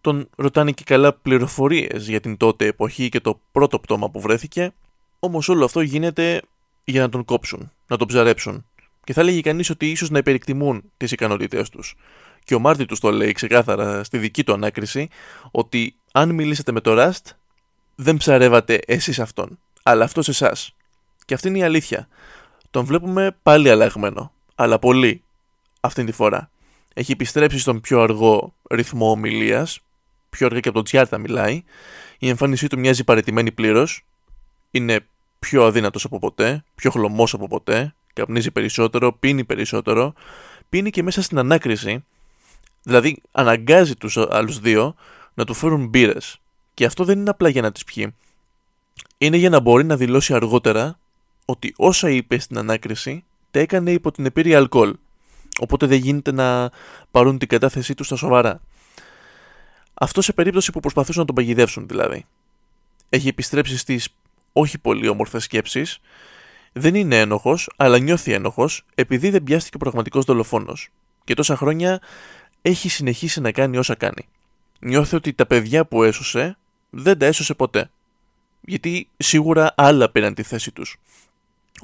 τον 0.00 0.28
ρωτάνε 0.36 0.72
και 0.72 0.82
καλά 0.86 1.12
πληροφορίες 1.12 2.08
για 2.08 2.20
την 2.20 2.36
τότε 2.36 2.66
εποχή 2.66 3.08
και 3.08 3.20
το 3.20 3.40
πρώτο 3.52 3.78
πτώμα 3.78 4.10
που 4.10 4.20
βρέθηκε, 4.20 4.72
όμως 5.18 5.48
όλο 5.48 5.64
αυτό 5.64 5.80
γίνεται 5.80 6.42
για 6.84 7.00
να 7.00 7.08
τον 7.08 7.24
κόψουν, 7.24 7.70
να 7.86 7.96
τον 7.96 8.06
ψαρέψουν. 8.06 8.66
Και 9.04 9.12
θα 9.12 9.20
έλεγε 9.20 9.40
κανείς 9.40 9.70
ότι 9.70 9.90
ίσως 9.90 10.10
να 10.10 10.18
υπερεκτιμούν 10.18 10.82
τις 10.96 11.12
ικανότητές 11.12 11.68
τους. 11.68 11.94
Και 12.44 12.54
ο 12.54 12.58
Μάρτι 12.58 12.86
τους 12.86 13.00
το 13.00 13.10
λέει 13.10 13.32
ξεκάθαρα 13.32 14.04
στη 14.04 14.18
δική 14.18 14.44
του 14.44 14.52
ανάκριση 14.52 15.08
ότι 15.50 15.94
αν 16.12 16.30
μιλήσετε 16.30 16.72
με 16.72 16.80
το 16.80 16.94
Rust, 16.98 17.32
δεν 17.94 18.16
ψαρεύατε 18.16 18.80
εσείς 18.86 19.18
αυτόν, 19.18 19.58
αλλά 19.86 20.04
αυτό 20.04 20.22
εσάς. 20.26 20.74
Και 21.24 21.34
αυτή 21.34 21.48
είναι 21.48 21.58
η 21.58 21.62
αλήθεια. 21.62 22.08
Τον 22.70 22.84
βλέπουμε 22.84 23.36
πάλι 23.42 23.70
αλλαγμένο, 23.70 24.32
αλλά 24.54 24.78
πολύ 24.78 25.22
αυτή 25.80 26.04
τη 26.04 26.12
φορά. 26.12 26.50
Έχει 26.94 27.12
επιστρέψει 27.12 27.58
στον 27.58 27.80
πιο 27.80 28.00
αργό 28.00 28.54
ρυθμό 28.70 29.10
ομιλίας, 29.10 29.80
πιο 30.30 30.46
αργά 30.46 30.60
και 30.60 30.68
από 30.68 30.76
τον 30.76 30.86
Τζιάρτα 30.86 31.18
μιλάει. 31.18 31.62
Η 32.18 32.28
εμφάνισή 32.28 32.66
του 32.66 32.78
μοιάζει 32.78 33.04
παρετημένη 33.04 33.52
πλήρως. 33.52 34.04
Είναι 34.70 35.06
πιο 35.38 35.64
αδύνατος 35.64 36.04
από 36.04 36.18
ποτέ, 36.18 36.64
πιο 36.74 36.90
χλωμός 36.90 37.34
από 37.34 37.48
ποτέ, 37.48 37.94
καπνίζει 38.12 38.50
περισσότερο, 38.50 39.12
πίνει 39.12 39.44
περισσότερο, 39.44 40.12
πίνει 40.68 40.90
και 40.90 41.02
μέσα 41.02 41.22
στην 41.22 41.38
ανάκριση, 41.38 42.04
δηλαδή 42.82 43.22
αναγκάζει 43.32 43.94
τους 43.94 44.16
άλλους 44.16 44.60
δύο 44.60 44.94
να 45.34 45.44
του 45.44 45.54
φέρουν 45.54 45.86
μπύρες. 45.86 46.38
Και 46.74 46.84
αυτό 46.84 47.04
δεν 47.04 47.18
είναι 47.18 47.30
απλά 47.30 47.48
για 47.48 47.62
να 47.62 47.72
τις 47.72 47.84
πιει. 47.84 48.14
Είναι 49.18 49.36
για 49.36 49.50
να 49.50 49.60
μπορεί 49.60 49.84
να 49.84 49.96
δηλώσει 49.96 50.34
αργότερα 50.34 50.98
ότι 51.44 51.74
όσα 51.76 52.10
είπε 52.10 52.38
στην 52.38 52.58
ανάκριση 52.58 53.24
τα 53.50 53.58
έκανε 53.58 53.90
υπό 53.90 54.10
την 54.10 54.26
επίρρεια 54.26 54.56
αλκοόλ. 54.56 54.94
Οπότε 55.60 55.86
δεν 55.86 55.98
γίνεται 55.98 56.32
να 56.32 56.70
πάρουν 57.10 57.38
την 57.38 57.48
κατάθεσή 57.48 57.94
τους 57.94 58.06
στα 58.06 58.16
σοβαρά. 58.16 58.60
Αυτό 59.94 60.22
σε 60.22 60.32
περίπτωση 60.32 60.72
που 60.72 60.80
προσπαθούσαν 60.80 61.20
να 61.20 61.26
τον 61.26 61.34
παγιδεύσουν 61.34 61.88
δηλαδή. 61.88 62.26
Έχει 63.08 63.28
επιστρέψει 63.28 63.78
στις 63.78 64.08
όχι 64.52 64.78
πολύ 64.78 65.08
όμορφες 65.08 65.44
σκέψεις. 65.44 65.98
Δεν 66.72 66.94
είναι 66.94 67.18
ένοχος, 67.18 67.70
αλλά 67.76 67.98
νιώθει 67.98 68.32
ένοχος 68.32 68.84
επειδή 68.94 69.30
δεν 69.30 69.42
πιάστηκε 69.42 69.76
ο 69.76 69.78
πραγματικός 69.78 70.24
δολοφόνος. 70.24 70.88
Και 71.24 71.34
τόσα 71.34 71.56
χρόνια 71.56 72.00
έχει 72.62 72.88
συνεχίσει 72.88 73.40
να 73.40 73.52
κάνει 73.52 73.76
όσα 73.76 73.94
κάνει. 73.94 74.28
Νιώθει 74.78 75.16
ότι 75.16 75.32
τα 75.32 75.46
παιδιά 75.46 75.84
που 75.84 76.02
έσωσε 76.02 76.56
δεν 76.90 77.18
τα 77.18 77.26
έσωσε 77.26 77.54
ποτέ. 77.54 77.90
Γιατί 78.66 79.08
σίγουρα 79.16 79.74
άλλα 79.76 80.10
πήραν 80.10 80.34
τη 80.34 80.42
θέση 80.42 80.72
τους. 80.72 80.96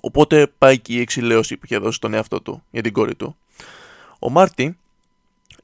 Οπότε 0.01 0.47
πάει 0.59 0.79
και 0.79 0.93
η 0.93 1.01
εξηλαίωση 1.01 1.57
που 1.57 1.63
είχε 1.65 1.79
δώσει 1.79 1.97
στον 1.97 2.15
εαυτό 2.15 2.41
του 2.41 2.63
για 2.71 2.83
την 2.83 2.93
κόρη 2.93 3.15
του. 3.15 3.37
Ο 4.19 4.31
Μάρτι 4.31 4.79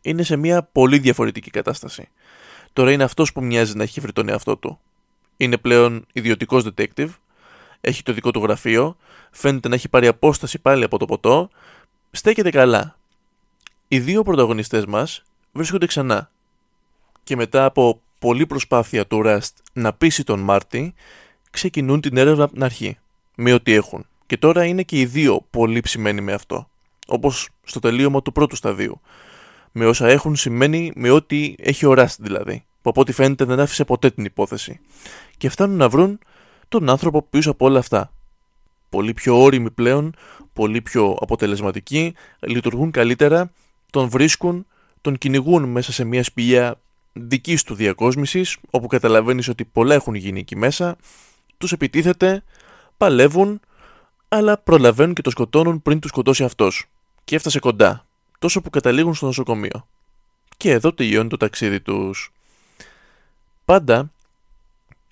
είναι 0.02 0.22
σε 0.22 0.36
μια 0.36 0.62
πολύ 0.62 0.98
διαφορετική 0.98 1.50
κατάσταση. 1.50 2.08
Τώρα 2.72 2.92
είναι 2.92 3.04
αυτός 3.04 3.32
που 3.32 3.44
μοιάζει 3.44 3.76
να 3.76 3.82
έχει 3.82 4.00
βρει 4.00 4.12
τον 4.12 4.28
εαυτό 4.28 4.56
του. 4.56 4.80
Είναι 5.36 5.56
πλέον 5.56 6.06
ιδιωτικός 6.12 6.64
detective, 6.64 7.08
έχει 7.80 8.02
το 8.02 8.12
δικό 8.12 8.30
του 8.30 8.42
γραφείο, 8.42 8.96
φαίνεται 9.30 9.68
να 9.68 9.74
έχει 9.74 9.88
πάρει 9.88 10.06
απόσταση 10.06 10.58
πάλι 10.58 10.84
από 10.84 10.98
το 10.98 11.04
ποτό, 11.04 11.50
στέκεται 12.10 12.50
καλά. 12.50 12.98
Οι 13.88 14.00
δύο 14.00 14.22
πρωταγωνιστές 14.22 14.86
μας 14.86 15.22
βρίσκονται 15.52 15.86
ξανά 15.86 16.30
και 17.24 17.36
μετά 17.36 17.64
από 17.64 18.00
πολλή 18.18 18.46
προσπάθεια 18.46 19.06
του 19.06 19.22
Rust 19.24 19.52
να 19.72 19.92
πείσει 19.92 20.24
τον 20.24 20.40
Μάρτι, 20.40 20.94
ξεκινούν 21.50 22.00
την 22.00 22.16
έρευνα 22.16 22.44
από 22.44 22.52
την 22.52 22.64
αρχή, 22.64 22.98
με 23.36 23.52
ό,τι 23.52 23.72
έχουν. 23.72 24.06
Και 24.26 24.36
τώρα 24.36 24.64
είναι 24.64 24.82
και 24.82 25.00
οι 25.00 25.04
δύο 25.04 25.46
πολύ 25.50 25.80
ψημένοι 25.80 26.20
με 26.20 26.32
αυτό, 26.32 26.68
όπως 27.06 27.48
στο 27.62 27.80
τελείωμα 27.80 28.22
του 28.22 28.32
πρώτου 28.32 28.56
σταδίου 28.56 29.00
με 29.78 29.86
όσα 29.86 30.08
έχουν 30.08 30.36
σημαίνει 30.36 30.92
με 30.94 31.10
ό,τι 31.10 31.54
έχει 31.58 31.86
οράσει 31.86 32.16
δηλαδή, 32.20 32.64
που 32.82 32.90
από 32.90 33.00
ό,τι 33.00 33.12
φαίνεται 33.12 33.44
δεν 33.44 33.60
άφησε 33.60 33.84
ποτέ 33.84 34.10
την 34.10 34.24
υπόθεση. 34.24 34.80
Και 35.36 35.48
φτάνουν 35.48 35.76
να 35.76 35.88
βρουν 35.88 36.18
τον 36.68 36.90
άνθρωπο 36.90 37.22
πίσω 37.22 37.50
από 37.50 37.66
όλα 37.66 37.78
αυτά. 37.78 38.12
Πολύ 38.88 39.14
πιο 39.14 39.42
όριμοι 39.42 39.70
πλέον, 39.70 40.14
πολύ 40.52 40.80
πιο 40.82 41.16
αποτελεσματικοί, 41.20 42.14
λειτουργούν 42.40 42.90
καλύτερα, 42.90 43.52
τον 43.90 44.08
βρίσκουν, 44.08 44.66
τον 45.00 45.18
κυνηγούν 45.18 45.64
μέσα 45.64 45.92
σε 45.92 46.04
μια 46.04 46.22
σπηλιά 46.22 46.80
δικής 47.16 47.62
του 47.62 47.74
διακόσμησης, 47.74 48.56
όπου 48.70 48.86
καταλαβαίνεις 48.86 49.48
ότι 49.48 49.64
πολλά 49.64 49.94
έχουν 49.94 50.14
γίνει 50.14 50.40
εκεί 50.40 50.56
μέσα, 50.56 50.96
τους 51.58 51.72
επιτίθεται, 51.72 52.42
παλεύουν, 52.96 53.60
αλλά 54.28 54.58
προλαβαίνουν 54.58 55.14
και 55.14 55.22
το 55.22 55.30
σκοτώνουν 55.30 55.82
πριν 55.82 56.00
τους 56.00 56.10
σκοτώσει 56.10 56.44
αυτός. 56.44 56.84
Και 57.24 57.36
έφτασε 57.36 57.58
κοντά, 57.58 58.06
τόσο 58.38 58.60
που 58.60 58.70
καταλήγουν 58.70 59.14
στο 59.14 59.26
νοσοκομείο. 59.26 59.86
Και 60.56 60.70
εδώ 60.70 60.94
τελειώνει 60.94 61.28
το 61.28 61.36
ταξίδι 61.36 61.80
τους. 61.80 62.32
Πάντα 63.64 64.10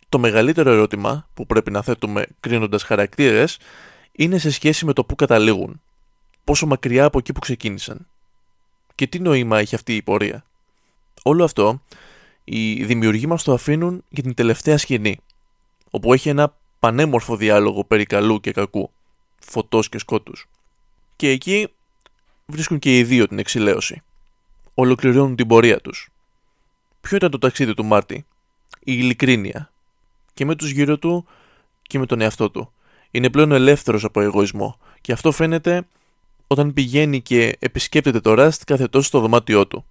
το 0.09 0.19
μεγαλύτερο 0.19 0.71
ερώτημα 0.71 1.29
που 1.35 1.47
πρέπει 1.47 1.71
να 1.71 1.83
θέτουμε 1.83 2.27
κρίνοντας 2.41 2.83
χαρακτήρες 2.83 3.59
είναι 4.13 4.39
σε 4.39 4.51
σχέση 4.51 4.85
με 4.85 4.93
το 4.93 5.05
που 5.05 5.15
καταλήγουν. 5.15 5.81
Πόσο 6.45 6.67
μακριά 6.67 7.05
από 7.05 7.19
εκεί 7.19 7.33
που 7.33 7.41
ξεκίνησαν. 7.41 8.07
Και 8.95 9.07
τι 9.07 9.19
νόημα 9.19 9.59
έχει 9.59 9.75
αυτή 9.75 9.97
η 9.97 10.03
πορεία. 10.03 10.45
Όλο 11.27 11.45
αυτό 11.45 11.81
οι 12.45 12.85
δημιουργοί 12.85 13.27
μας 13.27 13.43
το 13.43 13.53
αφήνουν 13.53 14.05
για 14.09 14.23
την 14.23 14.35
τελευταία 14.35 14.79
σκηνή, 14.79 15.19
όπου 15.91 16.13
έχει 16.13 16.29
ένα 16.29 16.57
πανέμορφο 16.79 17.37
διάλογο 17.37 17.85
περί 17.85 18.05
καλού 18.05 18.41
και 18.41 18.53
κακού, 18.53 18.91
φωτός 19.39 19.89
και 19.89 19.99
σκότους. 19.99 20.49
Και 21.17 21.29
εκεί 21.29 21.69
βρίσκουν 22.47 22.79
και 22.79 22.99
οι 22.99 23.05
δύο 23.05 23.29
την 23.29 23.39
εξηλαίωση. 23.39 24.03
Ολοκληρώνουν 24.75 25.37
την 25.37 25.47
πορεία 25.47 25.81
τους. 25.81 26.09
Ποιο 27.01 27.17
ήταν 27.17 27.31
το 27.31 27.39
ταξίδι 27.39 27.75
του 27.75 27.85
Μάρτι; 27.85 28.15
Η 28.79 28.93
ειλικρίνεια. 28.93 29.71
Και 30.35 30.45
με 30.45 30.55
τους 30.55 30.71
γύρω 30.71 30.99
του 30.99 31.27
και 31.83 31.99
με 31.99 32.07
τον 32.07 32.21
εαυτό 32.21 32.51
του. 32.51 32.73
Είναι 33.11 33.31
πλέον 33.31 33.53
ελεύθερος 33.53 34.05
από 34.05 34.21
εγωισμό 34.21 34.79
και 35.01 35.13
αυτό 35.13 35.33
φαίνεται 35.33 35.87
όταν 36.47 36.73
πηγαίνει 36.73 37.21
και 37.21 37.57
επισκέπτεται 37.59 38.21
το 38.21 38.35
Rust 38.39 38.61
κάθε 38.67 38.89
τόσο 38.89 39.07
στο 39.07 39.21
δωμάτιό 39.21 39.67
του. 39.67 39.85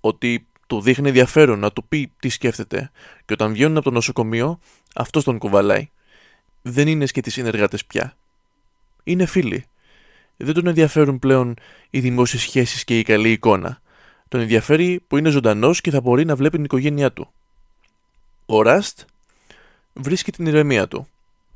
Ότι 0.00 0.46
του 0.66 0.80
δείχνει 0.80 1.08
ενδιαφέρον 1.08 1.58
να 1.58 1.72
του 1.72 1.84
πει 1.84 2.12
τι 2.18 2.28
σκέφτεται 2.28 2.90
και 3.24 3.32
όταν 3.32 3.52
βγαίνουν 3.52 3.76
από 3.76 3.84
το 3.84 3.90
νοσοκομείο 3.90 4.58
αυτός 4.94 5.24
τον 5.24 5.38
κουβαλάει. 5.38 5.90
Δεν 6.62 6.88
είναι 6.88 7.06
σκετοί 7.06 7.30
συνεργάτες 7.30 7.84
πια. 7.84 8.16
Είναι 9.04 9.26
φίλοι. 9.26 9.64
Δεν 10.36 10.54
τον 10.54 10.66
ενδιαφέρουν 10.66 11.18
πλέον 11.18 11.54
οι 11.90 12.00
δημόσιες 12.00 12.42
σχέσεις 12.42 12.84
και 12.84 12.98
η 12.98 13.02
καλή 13.02 13.30
εικόνα. 13.30 13.80
Τον 14.28 14.40
ενδιαφέρει 14.40 15.00
που 15.08 15.16
είναι 15.16 15.30
ζωντανός 15.30 15.80
και 15.80 15.90
θα 15.90 16.00
μπορεί 16.00 16.24
να 16.24 16.36
βλέπει 16.36 16.56
την 16.56 16.64
οικογένειά 16.64 17.12
του. 17.12 17.30
Ο 18.46 18.62
Ραστ 18.62 19.00
βρίσκει 19.92 20.32
την 20.32 20.46
ηρεμία 20.46 20.88
του. 20.88 21.08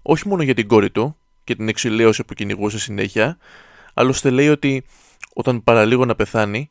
Όχι 0.03 0.29
μόνο 0.29 0.43
για 0.43 0.55
την 0.55 0.69
κόρη 0.69 0.91
του 0.91 1.17
και 1.45 1.55
την 1.55 1.69
εξηλαίωση 1.69 2.25
που 2.25 2.35
κυνηγούσε 2.35 2.79
συνέχεια, 2.79 3.39
άλλωστε 3.95 4.31
λέει 4.31 4.49
ότι 4.49 4.85
όταν 5.33 5.65
παραλίγο 5.65 6.05
να 6.05 6.15
πεθάνει, 6.15 6.71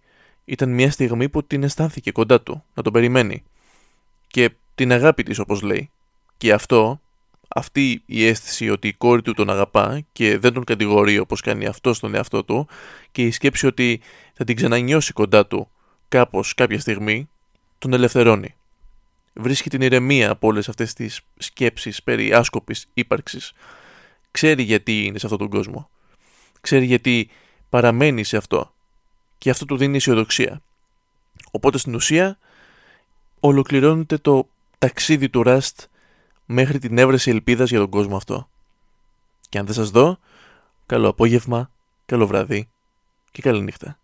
ήταν 0.49 0.69
μια 0.69 0.91
στιγμή 0.91 1.29
που 1.29 1.43
την 1.43 1.63
αισθάνθηκε 1.63 2.11
κοντά 2.11 2.41
του, 2.41 2.63
να 2.73 2.83
τον 2.83 2.93
περιμένει. 2.93 3.43
Και 4.27 4.49
την 4.75 4.91
αγάπη 4.91 5.23
της 5.23 5.39
όπως 5.39 5.61
λέει. 5.61 5.89
Και 6.37 6.53
αυτό, 6.53 7.01
αυτή 7.47 8.01
η 8.05 8.25
αίσθηση 8.25 8.69
ότι 8.69 8.87
η 8.87 8.93
κόρη 8.93 9.21
του 9.21 9.33
τον 9.33 9.49
αγαπά 9.49 10.05
και 10.11 10.37
δεν 10.37 10.53
τον 10.53 10.63
κατηγορεί 10.63 11.17
όπως 11.17 11.41
κάνει 11.41 11.65
αυτό 11.65 11.93
στον 11.93 12.15
εαυτό 12.15 12.43
του 12.43 12.67
και 13.11 13.23
η 13.23 13.31
σκέψη 13.31 13.65
ότι 13.65 14.01
θα 14.33 14.43
την 14.43 14.55
ξανανιώσει 14.55 15.13
κοντά 15.13 15.45
του 15.45 15.69
κάπως 16.07 16.53
κάποια 16.53 16.79
στιγμή, 16.79 17.29
τον 17.77 17.93
ελευθερώνει. 17.93 18.55
Βρίσκει 19.33 19.69
την 19.69 19.81
ηρεμία 19.81 20.29
από 20.29 20.47
όλες 20.47 20.69
αυτές 20.69 20.93
τις 20.93 21.21
σκέψεις 21.37 22.03
περί 22.03 22.33
άσκοπης 22.33 22.89
ύπαρξης. 22.93 23.51
Ξέρει 24.31 24.63
γιατί 24.63 25.05
είναι 25.05 25.19
σε 25.19 25.25
αυτόν 25.25 25.39
τον 25.39 25.49
κόσμο. 25.49 25.89
Ξέρει 26.61 26.85
γιατί 26.85 27.29
παραμένει 27.69 28.23
σε 28.23 28.37
αυτό. 28.37 28.73
Και 29.39 29.49
αυτό 29.49 29.65
του 29.65 29.77
δίνει 29.77 29.95
αισιοδοξία. 29.95 30.61
Οπότε 31.51 31.77
στην 31.77 31.95
ουσία 31.95 32.37
ολοκληρώνεται 33.39 34.17
το 34.17 34.47
ταξίδι 34.77 35.29
του 35.29 35.43
Rust 35.45 35.85
μέχρι 36.45 36.79
την 36.79 36.97
έβρεση 36.97 37.29
ελπίδας 37.29 37.69
για 37.69 37.79
τον 37.79 37.89
κόσμο 37.89 38.15
αυτό. 38.15 38.49
Και 39.49 39.57
αν 39.57 39.65
δεν 39.65 39.75
σας 39.75 39.89
δω, 39.89 40.19
καλό 40.85 41.07
απόγευμα, 41.07 41.71
καλό 42.05 42.27
βράδυ 42.27 42.69
και 43.31 43.41
καλή 43.41 43.61
νύχτα. 43.61 43.99